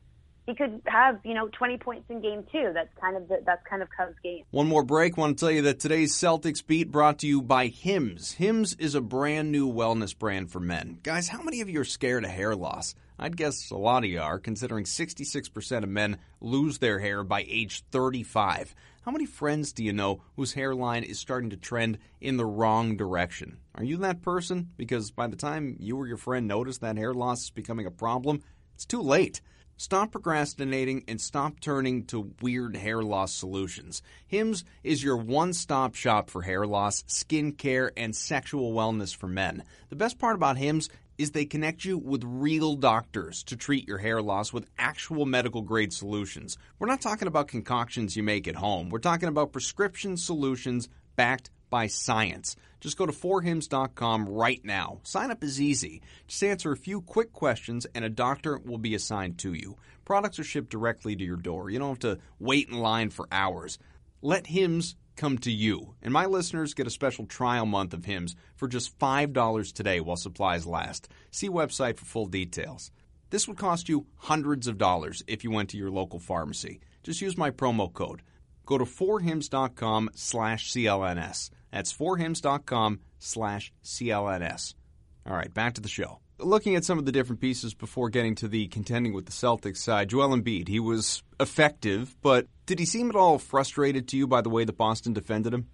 [0.48, 2.72] he could have you know 20 points in game two.
[2.74, 4.44] That's kind of the, that's kind of Cubs game.
[4.52, 5.18] One more break.
[5.18, 8.34] I Want to tell you that today's Celtics beat brought to you by Hims.
[8.34, 11.00] Hims is a brand new wellness brand for men.
[11.04, 12.96] Guys, how many of you are scared of hair loss?
[13.24, 17.46] I'd guess a lot of you are, considering 66% of men lose their hair by
[17.48, 18.74] age 35.
[19.04, 22.98] How many friends do you know whose hairline is starting to trend in the wrong
[22.98, 23.60] direction?
[23.76, 24.72] Are you that person?
[24.76, 27.92] Because by the time you or your friend notice that hair loss is becoming a
[27.92, 28.42] problem,
[28.74, 29.40] it's too late.
[29.78, 34.02] Stop procrastinating and stop turning to weird hair loss solutions.
[34.28, 39.28] Hims is your one stop shop for hair loss, skin care, and sexual wellness for
[39.28, 39.64] men.
[39.90, 40.90] The best part about Hims
[41.22, 45.62] is they connect you with real doctors to treat your hair loss with actual medical
[45.62, 46.58] grade solutions.
[46.80, 48.90] We're not talking about concoctions you make at home.
[48.90, 52.56] We're talking about prescription solutions backed by science.
[52.80, 55.00] Just go to forhims.com right now.
[55.04, 56.02] Sign up is easy.
[56.28, 59.78] Just answer a few quick questions and a doctor will be assigned to you.
[60.04, 61.70] Products are shipped directly to your door.
[61.70, 63.78] You don't have to wait in line for hours.
[64.24, 65.94] Let Hims come to you.
[66.02, 70.18] And my listeners get a special trial month of Hims for just $5 today while
[70.18, 71.10] supplies last.
[71.30, 72.92] See website for full details.
[73.30, 76.80] This would cost you hundreds of dollars if you went to your local pharmacy.
[77.04, 78.24] Just use my promo code.
[78.66, 81.52] Go to forhims.com slash CLNS.
[81.72, 84.74] That's forhims.com slash CLNS.
[85.28, 86.21] All right, back to the show.
[86.42, 89.78] Looking at some of the different pieces before getting to the contending with the Celtics
[89.78, 94.28] side, Joel Embiid, he was effective, but did he seem at all frustrated to you
[94.28, 95.68] by the way that Boston defended him?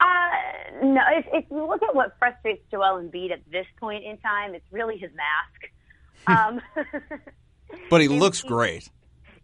[0.00, 4.16] Uh, no, if, if you look at what frustrates Joel Embiid at this point in
[4.18, 5.72] time, it's really his mask.
[6.26, 6.60] Um,
[7.88, 8.90] but he looks great.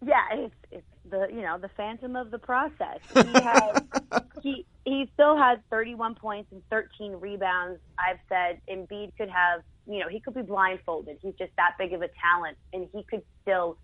[0.04, 2.98] Yeah, it's, it's the you know the phantom of the process.
[3.14, 3.82] He has
[4.42, 7.80] he he still has 31 points and 13 rebounds.
[7.98, 11.18] I've said Embiid could have you know he could be blindfolded.
[11.22, 13.78] He's just that big of a talent, and he could still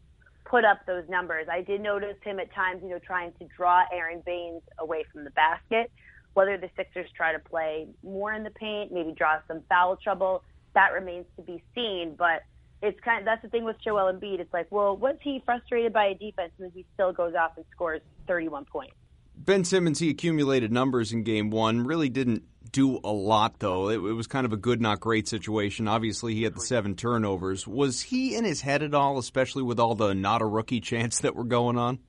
[0.44, 1.46] put up those numbers.
[1.50, 5.24] I did notice him at times, you know, trying to draw Aron Baynes away from
[5.24, 5.90] the basket.
[6.34, 10.42] Whether the Sixers try to play more in the paint, maybe draw some foul trouble,
[10.74, 12.14] that remains to be seen.
[12.16, 12.42] But
[12.82, 14.40] it's kind of that's the thing with Joel Embiid.
[14.40, 17.66] It's like, well, was he frustrated by a defense and he still goes off and
[17.70, 18.94] scores 31 points?
[19.36, 21.84] Ben Simmons, he accumulated numbers in game one.
[21.84, 23.88] Really didn't do a lot though.
[23.90, 25.86] It, it, was kind of a good, not great situation.
[25.86, 27.66] Obviously, he had the seven turnovers.
[27.66, 31.20] Was he in his head at all, especially with all the not a rookie chants
[31.20, 31.98] that were going on?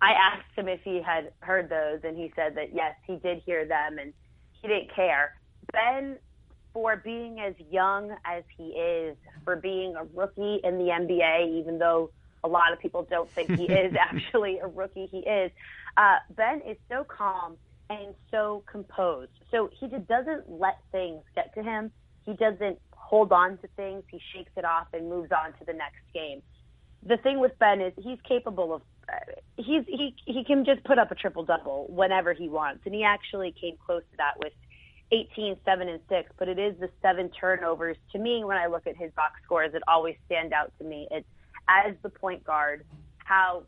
[0.00, 3.42] I asked him if he had heard those, and he said that yes, he did
[3.44, 4.12] hear them, and
[4.62, 5.34] he didn't care.
[5.72, 6.18] Ben
[6.72, 11.78] for being as young as he is, for being a rookie in the NBA, even
[11.78, 12.10] though
[12.44, 15.50] a lot of people don't think he is actually a rookie, he is.
[15.96, 17.56] Uh, ben is so calm
[17.90, 19.30] and so composed.
[19.50, 21.90] So he just doesn't let things get to him.
[22.24, 24.04] He doesn't hold on to things.
[24.10, 26.42] He shakes it off and moves on to the next game.
[27.06, 30.98] The thing with Ben is he's capable of uh, he's he he can just put
[30.98, 34.52] up a triple double whenever he wants, and he actually came close to that with
[35.10, 37.96] 18, 7, and 6, but it is the seven turnovers.
[38.12, 41.08] To me, when I look at his box scores, it always stand out to me.
[41.10, 41.26] It's
[41.66, 42.84] as the point guard,
[43.18, 43.64] how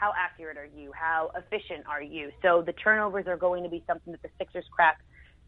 [0.00, 0.92] how accurate are you?
[0.92, 2.30] How efficient are you?
[2.40, 4.98] So the turnovers are going to be something that the Sixers crack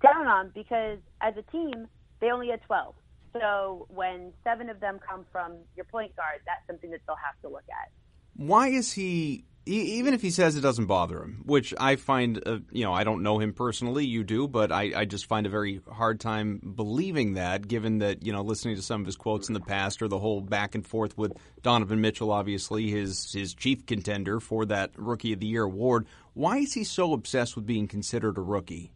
[0.03, 1.89] down on because as a team,
[2.21, 2.95] they only had 12.
[3.33, 7.41] So when seven of them come from your point guard, that's something that they'll have
[7.41, 7.91] to look at.
[8.37, 12.59] Why is he even if he says it doesn't bother him, which I find, uh,
[12.73, 15.51] you know, I don't know him personally, you do, but I, I, just find a
[15.51, 19.49] very hard time believing that, given that, you know, listening to some of his quotes
[19.49, 21.33] in the past or the whole back and forth with
[21.63, 26.07] Donovan Mitchell, obviously his his chief contender for that Rookie of the Year award.
[26.35, 28.93] Why is he so obsessed with being considered a rookie?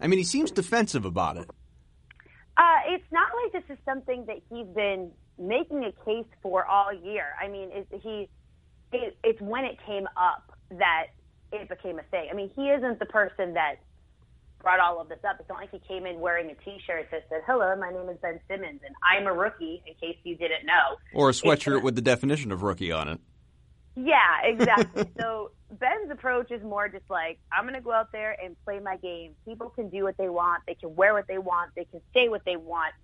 [0.00, 1.48] I mean, he seems defensive about it.
[2.56, 6.92] Uh, it's not like this is something that he's been making a case for all
[6.92, 7.26] year.
[7.40, 7.70] I mean,
[8.02, 8.28] he
[8.92, 11.06] it, it's when it came up that
[11.52, 12.28] it became a thing.
[12.30, 13.76] I mean, he isn't the person that
[14.60, 15.36] brought all of this up.
[15.40, 18.18] It's not like he came in wearing a T-shirt that said, "Hello, my name is
[18.20, 21.94] Ben Simmons, and I'm a rookie." In case you didn't know, or a sweatshirt with
[21.94, 23.20] the definition of rookie on it.
[23.94, 25.04] Yeah, exactly.
[25.18, 28.78] so Ben's approach is more just like, I'm going to go out there and play
[28.78, 29.32] my game.
[29.44, 30.62] People can do what they want.
[30.66, 31.72] They can wear what they want.
[31.74, 32.94] They can say what they want.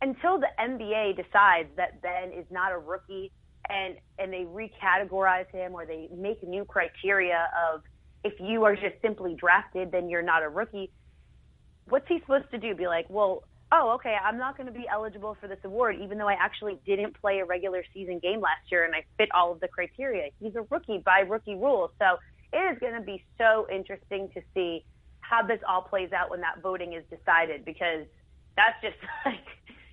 [0.00, 3.32] Until the NBA decides that Ben is not a rookie
[3.70, 7.82] and and they recategorize him or they make new criteria of
[8.24, 10.90] if you are just simply drafted, then you're not a rookie.
[11.88, 12.74] What's he supposed to do?
[12.74, 16.18] Be like, well, oh, okay, I'm not going to be eligible for this award, even
[16.18, 19.52] though I actually didn't play a regular season game last year and I fit all
[19.52, 20.30] of the criteria.
[20.40, 21.90] He's a rookie by rookie rules.
[21.98, 22.18] So
[22.52, 24.84] it is going to be so interesting to see
[25.20, 28.06] how this all plays out when that voting is decided because
[28.56, 28.96] that's just
[29.26, 29.44] like,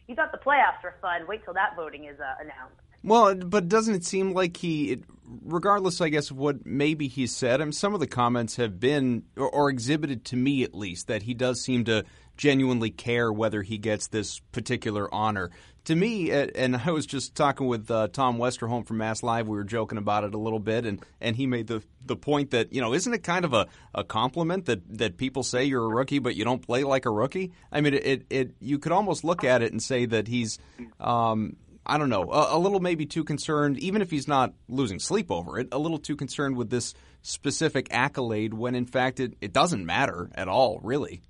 [0.07, 1.28] you thought the playoffs were fun.
[1.28, 2.80] Wait till that voting is uh, announced.
[3.06, 4.97] Well, but doesn't it seem like he,
[5.43, 8.80] regardless, I guess, of what maybe he said, I mean, some of the comments have
[8.80, 12.03] been, or, or exhibited to me at least, that he does seem to
[12.36, 15.51] genuinely care whether he gets this particular honor.
[15.86, 19.47] To me, and I was just talking with uh, Tom Westerholm from Mass Live.
[19.47, 22.51] We were joking about it a little bit, and, and he made the the point
[22.51, 25.84] that you know, isn't it kind of a, a compliment that, that people say you're
[25.84, 27.51] a rookie, but you don't play like a rookie?
[27.72, 30.58] I mean, it, it, it you could almost look at it and say that he's
[30.99, 31.56] um,
[31.86, 35.32] I don't know, a, a, little maybe too concerned, even if he's not losing sleep
[35.32, 39.54] over it, a little too concerned with this specific accolade when in fact it, it
[39.54, 41.22] doesn't matter at all, really.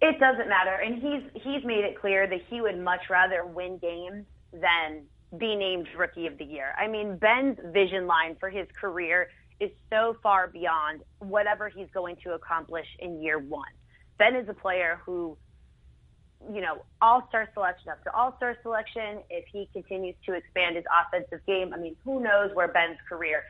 [0.00, 0.74] It doesn't matter.
[0.74, 5.04] And he's he's made it clear that he would much rather win games than
[5.38, 6.74] be named rookie of the year.
[6.78, 9.28] I mean, Ben's vision line for his career
[9.58, 13.72] is so far beyond whatever he's going to accomplish in year one.
[14.18, 15.36] Ben is a player who
[16.52, 19.20] you know, all star selection after all star selection.
[19.30, 23.42] If he continues to expand his offensive game, I mean, who knows where Ben's career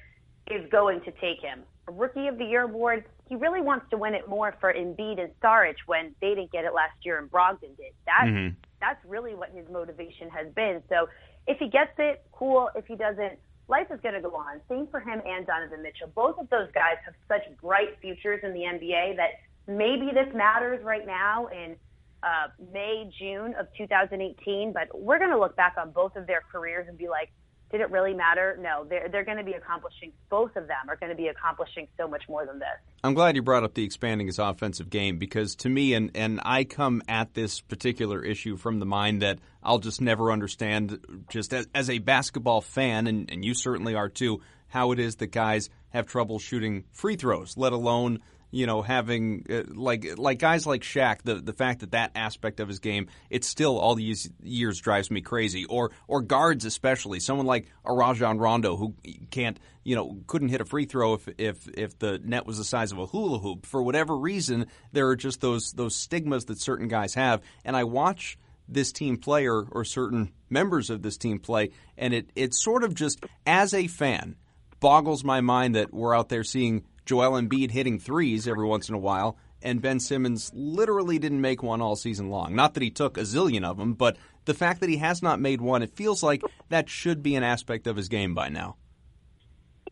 [0.50, 1.62] is going to take him.
[1.88, 5.20] A rookie of the year award, he really wants to win it more for Embiid
[5.20, 7.92] and Saric when they didn't get it last year and Brogdon did.
[8.06, 8.54] That's mm-hmm.
[8.80, 10.82] that's really what his motivation has been.
[10.88, 11.08] So
[11.46, 12.70] if he gets it, cool.
[12.74, 14.60] If he doesn't, life is going to go on.
[14.68, 16.10] Same for him and Donovan Mitchell.
[16.14, 19.30] Both of those guys have such bright futures in the NBA that
[19.66, 21.76] maybe this matters right now and
[22.22, 26.42] uh, May, June of 2018, but we're going to look back on both of their
[26.52, 27.30] careers and be like,
[27.70, 28.56] did it really matter?
[28.60, 31.88] No, they're, they're going to be accomplishing, both of them are going to be accomplishing
[31.96, 32.68] so much more than this.
[33.02, 36.40] I'm glad you brought up the expanding his offensive game because to me, and, and
[36.44, 41.52] I come at this particular issue from the mind that I'll just never understand, just
[41.52, 45.28] as, as a basketball fan, and, and you certainly are too, how it is that
[45.28, 50.66] guys have trouble shooting free throws, let alone you know, having uh, like like guys
[50.66, 54.30] like Shaq, the the fact that that aspect of his game, it still all these
[54.42, 55.64] years drives me crazy.
[55.64, 58.94] Or or guards especially, someone like a Rajon Rondo who
[59.30, 62.64] can't, you know, couldn't hit a free throw if if if the net was the
[62.64, 64.66] size of a hula hoop for whatever reason.
[64.92, 68.38] There are just those those stigmas that certain guys have, and I watch
[68.68, 72.84] this team play or, or certain members of this team play, and it it sort
[72.84, 74.36] of just as a fan
[74.80, 78.94] boggles my mind that we're out there seeing Joel Embiid hitting threes every once in
[78.94, 82.54] a while, and Ben Simmons literally didn't make one all season long.
[82.54, 85.40] Not that he took a zillion of them, but the fact that he has not
[85.40, 88.76] made one, it feels like that should be an aspect of his game by now.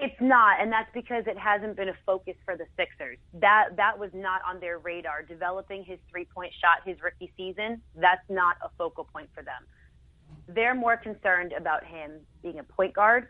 [0.01, 3.17] It's not, and that's because it hasn't been a focus for the Sixers.
[3.35, 5.23] That that was not on their radar.
[5.23, 9.65] Developing his three point shot his rookie season, that's not a focal point for them.
[10.49, 13.29] They're more concerned about him being a point guard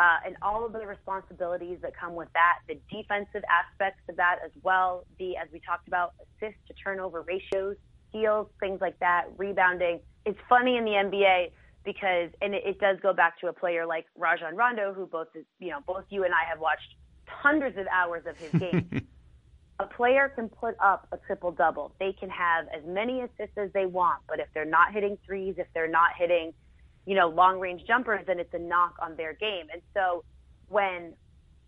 [0.00, 4.36] uh, and all of the responsibilities that come with that, the defensive aspects of that
[4.42, 7.76] as well, the, as we talked about, assist to turnover ratios,
[8.08, 10.00] steals, things like that, rebounding.
[10.24, 11.50] It's funny in the NBA
[11.84, 15.28] because, and it, it does go back to a player like Rajon Rondo, who both,
[15.58, 16.94] you know, both you and I have watched
[17.26, 19.06] hundreds of hours of his game.
[19.80, 21.92] a player can put up a triple double.
[22.00, 25.56] They can have as many assists as they want, but if they're not hitting threes,
[25.58, 26.54] if they're not hitting–
[27.10, 29.66] you know, long range jumpers, then it's a knock on their game.
[29.72, 30.22] And so
[30.68, 31.12] when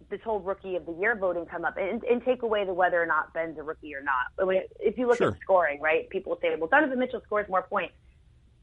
[0.08, 3.02] this whole rookie of the year voting come up and, and take away the whether
[3.02, 4.46] or not Ben's a rookie or not.
[4.46, 5.32] Mean, if you look sure.
[5.32, 7.94] at scoring, right, people say, well, Donovan Mitchell scores more points.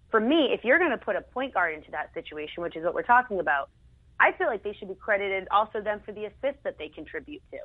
[0.09, 2.85] For me, if you're going to put a point guard into that situation, which is
[2.85, 3.69] what we're talking about,
[4.17, 7.41] I feel like they should be credited also then for the assists that they contribute
[7.51, 7.57] to.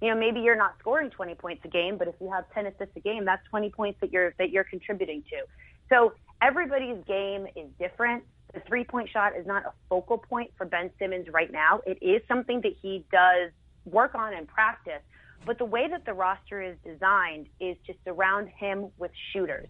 [0.00, 2.64] You know, maybe you're not scoring 20 points a game, but if you have 10
[2.64, 5.44] assists a game, that's 20 points that you're that you're contributing to.
[5.90, 8.24] So everybody's game is different
[8.54, 11.80] the three point shot is not a focal point for Ben Simmons right now.
[11.86, 13.50] It is something that he does
[13.84, 15.02] work on and practice.
[15.44, 19.68] But the way that the roster is designed is to surround him with shooters.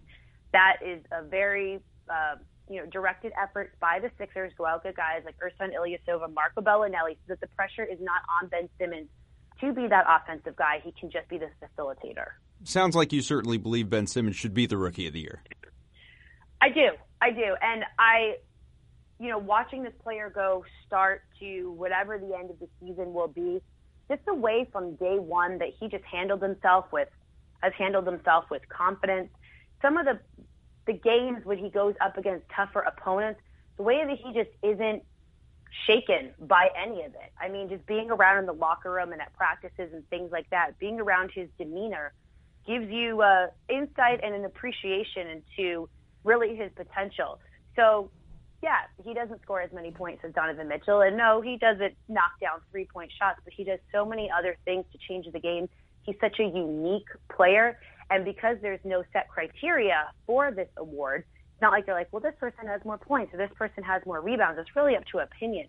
[0.53, 2.37] That is a very uh,
[2.69, 4.53] you know directed effort by the Sixers.
[4.57, 8.23] Go out get guys like Ersan Ilyasova, Marco Belinelli, so that the pressure is not
[8.41, 9.09] on Ben Simmons
[9.61, 10.81] to be that offensive guy.
[10.85, 12.27] He can just be the facilitator.
[12.65, 15.43] Sounds like you certainly believe Ben Simmons should be the rookie of the year.
[16.61, 16.91] I do.
[17.21, 17.57] I do.
[17.61, 18.37] And I
[19.19, 23.29] you know, watching this player go start to whatever the end of the season will
[23.29, 23.61] be,
[24.09, 27.09] just the way from day one that he just handled himself with,
[27.63, 29.31] has handled himself with confidence.
[29.81, 30.19] Some of the
[30.87, 33.41] the games when he goes up against tougher opponents,
[33.79, 35.03] the way that he just isn't
[35.87, 37.33] shaken by any of it.
[37.41, 40.49] I mean, just being around in the locker room and at practices and things like
[40.51, 42.13] that, being around his demeanor
[42.67, 45.89] gives you uh, insight and an appreciation into
[46.23, 47.41] really his potential.
[47.77, 48.11] So
[48.65, 51.03] yeah, he doesn't score as many points as Donovan Mitchell.
[51.03, 54.57] And no, he doesn't knock down three point shots, but he does so many other
[54.65, 55.69] things to change the game.
[56.03, 57.79] He's such a unique player.
[58.09, 62.23] And because there's no set criteria for this award, It's not like they're like, well,
[62.23, 64.59] this person has more points or this person has more rebounds.
[64.59, 65.69] It's really up to opinion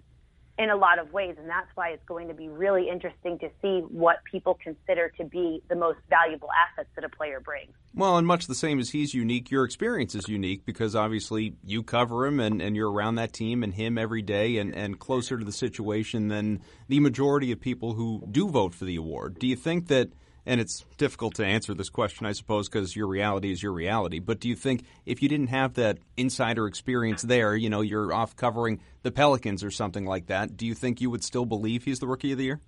[0.57, 1.35] in a lot of ways.
[1.37, 5.25] And that's why it's going to be really interesting to see what people consider to
[5.25, 7.71] be the most valuable assets that a player brings.
[7.93, 11.83] Well, and much the same as he's unique, your experience is unique because obviously you
[11.83, 15.37] cover him and, and you're around that team and him every day and, and closer
[15.37, 19.39] to the situation than the majority of people who do vote for the award.
[19.39, 20.09] Do you think that–
[20.45, 24.19] and it's difficult to answer this question, I suppose, because your reality is your reality.
[24.19, 28.13] But do you think if you didn't have that insider experience there, you know, you're
[28.13, 31.83] off covering the Pelicans or something like that, do you think you would still believe
[31.83, 32.61] he's the rookie of the year?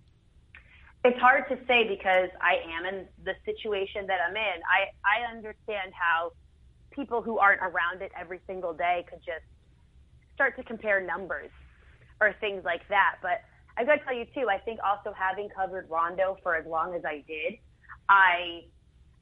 [1.06, 4.62] It's hard to say because I am in the situation that I'm in.
[4.66, 6.32] I, I understand how
[6.92, 9.46] people who aren't around it every single day could just
[10.34, 11.52] start to compare numbers
[12.20, 13.18] or things like that.
[13.22, 13.42] But
[13.78, 16.96] I got to tell you too, I think also having covered Rondo for as long
[16.96, 17.60] as I did,
[18.10, 18.64] I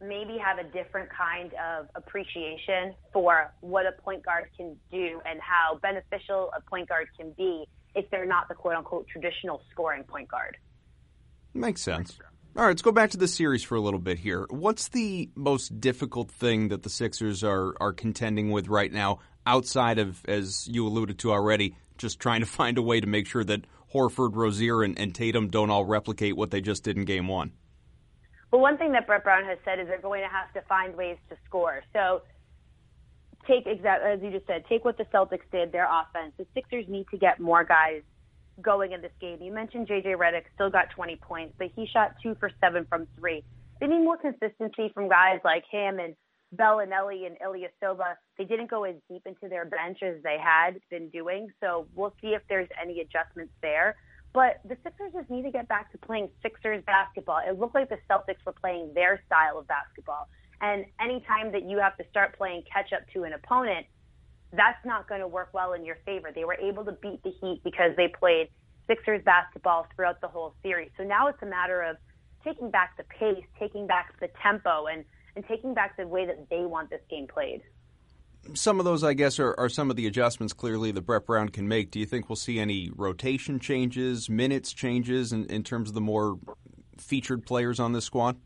[0.01, 5.39] maybe have a different kind of appreciation for what a point guard can do and
[5.41, 7.65] how beneficial a point guard can be
[7.95, 10.57] if they're not the quote unquote traditional scoring point guard.
[11.53, 12.17] Makes sense.
[12.57, 14.45] All right, let's go back to the series for a little bit here.
[14.49, 19.99] What's the most difficult thing that the Sixers are are contending with right now outside
[19.99, 23.43] of as you alluded to already, just trying to find a way to make sure
[23.43, 27.27] that Horford, Rozier, and, and Tatum don't all replicate what they just did in game
[27.27, 27.51] 1?
[28.51, 30.95] Well, one thing that Brett Brown has said is they're going to have to find
[30.95, 31.81] ways to score.
[31.93, 32.21] So
[33.47, 36.33] take exact as you just said, take what the Celtics did, their offense.
[36.37, 38.01] The Sixers need to get more guys
[38.61, 39.41] going in this game.
[39.41, 43.07] You mentioned JJ Redick still got 20 points, but he shot two for seven from
[43.17, 43.43] three.
[43.79, 46.15] They need more consistency from guys like him and
[46.55, 48.15] Belinelli and Ilyasova.
[48.37, 52.13] They didn't go as deep into their bench as they had been doing, so we'll
[52.21, 53.95] see if there's any adjustments there.
[54.35, 57.39] But the Sixers just need to get back to playing Sixers basketball.
[57.47, 60.27] It looked like the Celtics were playing their style of basketball.
[60.59, 63.85] And anytime that you have to start playing catch up to an opponent,
[64.51, 66.31] that's not going to work well in your favor.
[66.35, 68.49] They were able to beat the Heat because they played
[68.87, 70.91] Sixers basketball throughout the whole series.
[70.97, 71.95] So now it's a matter of
[72.43, 75.05] taking back the pace, taking back the tempo, and,
[75.37, 77.61] and taking back the way that they want this game played
[78.53, 81.49] some of those, I guess, are, are some of the adjustments clearly that Brett Brown
[81.49, 81.91] can make.
[81.91, 86.01] Do you think we'll see any rotation changes, minutes changes in, in terms of the
[86.01, 86.37] more
[86.97, 88.37] featured players on this squad?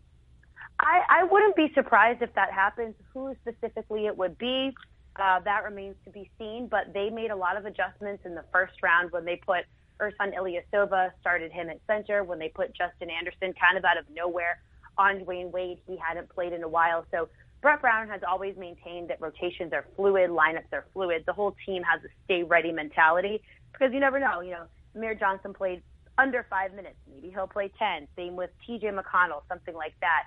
[0.79, 2.95] I, I wouldn't be surprised if that happens.
[3.13, 4.73] Who specifically it would be,
[5.17, 6.67] uh, that remains to be seen.
[6.69, 9.65] But they made a lot of adjustments in the first round when they put
[9.99, 14.05] Ersan Ilyasova, started him at center, when they put Justin Anderson kind of out of
[14.09, 14.61] nowhere
[14.97, 15.79] on Dwyane Wade.
[15.85, 17.05] He hadn't played in a while.
[17.11, 17.27] So
[17.61, 21.23] Brett Brown has always maintained that rotations are fluid, lineups are fluid.
[21.25, 23.41] The whole team has a stay ready mentality
[23.73, 24.41] because you never know.
[24.41, 24.63] You know,
[24.95, 25.81] Amir Johnson played
[26.17, 26.95] under five minutes.
[27.13, 28.07] Maybe he'll play 10.
[28.15, 30.23] Same with TJ McConnell, something like that.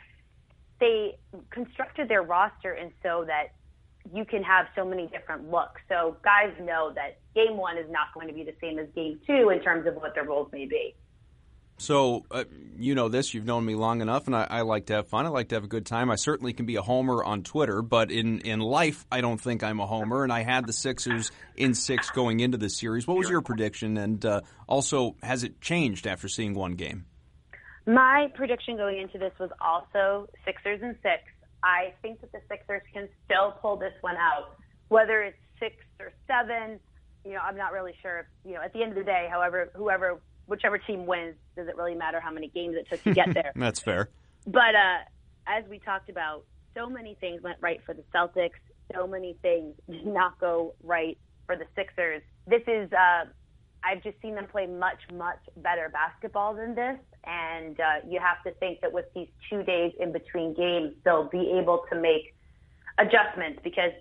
[0.78, 1.16] They
[1.50, 3.52] constructed their roster and so that
[4.12, 5.80] you can have so many different looks.
[5.88, 9.20] So guys know that game one is not going to be the same as game
[9.26, 10.94] two in terms of what their roles may be.
[11.82, 12.44] So, uh,
[12.78, 15.26] you know this, you've known me long enough, and I, I, like to have fun.
[15.26, 16.12] I like to have a good time.
[16.12, 19.64] I certainly can be a homer on Twitter, but in, in life, I don't think
[19.64, 20.22] I'm a homer.
[20.22, 23.04] And I had the Sixers in six going into this series.
[23.04, 23.96] What was your prediction?
[23.96, 27.06] And uh, also, has it changed after seeing one game?
[27.84, 31.24] My prediction going into this was also Sixers in six.
[31.64, 34.54] I think that the Sixers can still pull this one out.
[34.86, 36.78] Whether it's six or seven,
[37.24, 38.28] you know, I'm not really sure.
[38.44, 41.76] You know, at the end of the day, however, whoever whichever team wins, does it
[41.76, 43.52] really matter how many games it took to get there?
[43.56, 44.10] That's fair.
[44.46, 44.98] But uh,
[45.46, 48.60] as we talked about, so many things went right for the Celtics.
[48.94, 52.22] So many things did not go right for the Sixers.
[52.46, 53.24] This is, uh,
[53.84, 56.98] I've just seen them play much, much better basketball than this.
[57.24, 61.28] And uh, you have to think that with these two days in between games, they'll
[61.28, 62.34] be able to make
[62.98, 63.92] adjustments because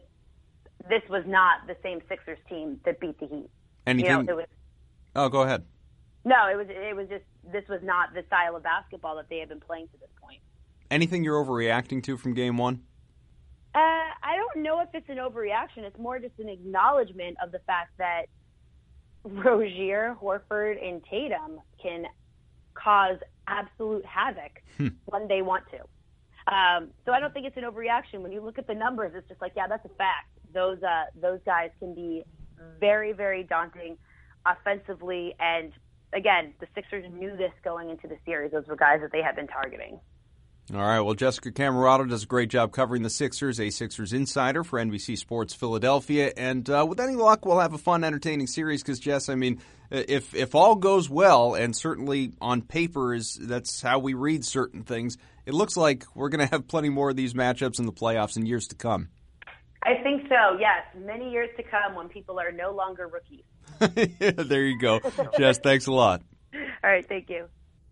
[0.90, 3.50] this was not the same Sixers team that beat the Heat.
[3.86, 4.12] Anything?
[4.12, 4.46] You know, was,
[5.16, 5.64] oh, go ahead.
[6.24, 9.40] No, it was it was just this was not the style of basketball that they
[9.40, 10.40] had been playing to this point.
[10.90, 12.82] Anything you're overreacting to from game one?
[13.74, 15.80] Uh, I don't know if it's an overreaction.
[15.80, 18.26] It's more just an acknowledgement of the fact that
[19.24, 22.06] Rozier, Horford, and Tatum can
[22.74, 23.18] cause
[23.48, 24.90] absolute havoc hmm.
[25.06, 25.80] when they want to.
[26.54, 28.22] Um, so I don't think it's an overreaction.
[28.22, 30.28] When you look at the numbers, it's just like, yeah, that's a fact.
[30.54, 32.24] Those uh, those guys can be
[32.80, 33.98] very, very daunting
[34.46, 35.72] offensively and
[36.14, 38.52] again, the Sixers knew this going into the series.
[38.52, 40.00] Those were guys that they had been targeting.
[40.74, 41.02] All right.
[41.02, 45.18] Well, Jessica Camerato does a great job covering the Sixers, a Sixers insider for NBC
[45.18, 46.32] Sports Philadelphia.
[46.38, 48.82] And uh, with any luck, we'll have a fun, entertaining series.
[48.82, 49.60] Because Jess, I mean,
[49.90, 54.84] if if all goes well, and certainly on paper is that's how we read certain
[54.84, 57.92] things, it looks like we're going to have plenty more of these matchups in the
[57.92, 59.10] playoffs in years to come.
[59.84, 60.58] I think so.
[60.60, 63.44] Yes, many years to come when people are no longer rookies.
[63.80, 65.00] there you go,
[65.38, 65.60] Jess.
[65.60, 66.22] Thanks a lot.
[66.84, 67.48] All right, thank you.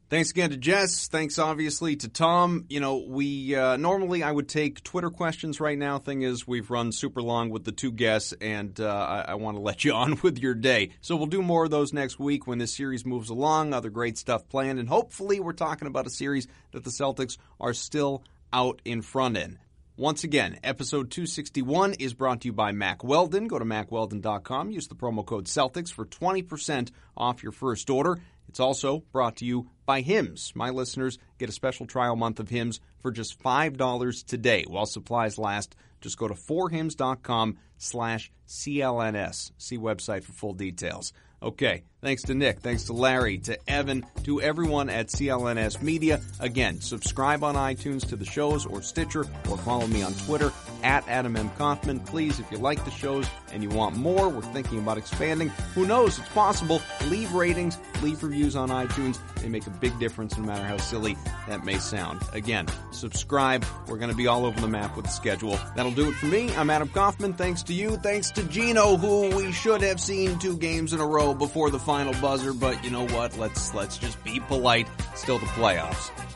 [0.09, 1.07] Thanks again to Jess.
[1.07, 2.65] Thanks obviously to Tom.
[2.67, 5.99] You know, we uh, normally I would take Twitter questions right now.
[5.99, 9.57] Thing is, we've run super long with the two guests, and uh, I, I want
[9.57, 10.89] to let you on with your day.
[11.01, 13.71] So we'll do more of those next week when this series moves along.
[13.71, 17.73] Other great stuff planned, and hopefully we're talking about a series that the Celtics are
[17.75, 19.59] still out in front in.
[19.99, 23.49] Once again, episode 261 is brought to you by Mack Weldon.
[23.49, 24.71] Go to mackweldon.com.
[24.71, 28.17] Use the promo code Celtics for 20% off your first order.
[28.47, 30.53] It's also brought to you by Hims.
[30.55, 35.37] My listeners get a special trial month of Hims for just $5 today while supplies
[35.37, 35.75] last.
[35.99, 39.51] Just go to forhims.com slash CLNS.
[39.57, 41.11] See website for full details.
[41.43, 46.21] Okay, thanks to Nick, thanks to Larry, to Evan, to everyone at CLNS Media.
[46.39, 50.51] Again, subscribe on iTunes to the shows or Stitcher or follow me on Twitter
[50.83, 51.49] at Adam M.
[51.51, 51.99] Kaufman.
[51.99, 55.49] Please, if you like the shows and you want more, we're thinking about expanding.
[55.75, 56.19] Who knows?
[56.19, 56.81] It's possible.
[57.07, 59.19] Leave ratings, leave reviews on iTunes.
[59.41, 62.21] They make a big difference no matter how silly that may sound.
[62.33, 63.65] Again, subscribe.
[63.87, 65.59] We're going to be all over the map with the schedule.
[65.75, 66.53] That'll do it for me.
[66.55, 67.33] I'm Adam Kaufman.
[67.33, 67.97] Thanks to you.
[67.97, 71.79] Thanks to Gino, who we should have seen two games in a row before the
[71.89, 73.35] final buzzer, but you know what?
[73.39, 74.87] Let's let's just be polite.
[75.15, 76.28] Still the playoffs.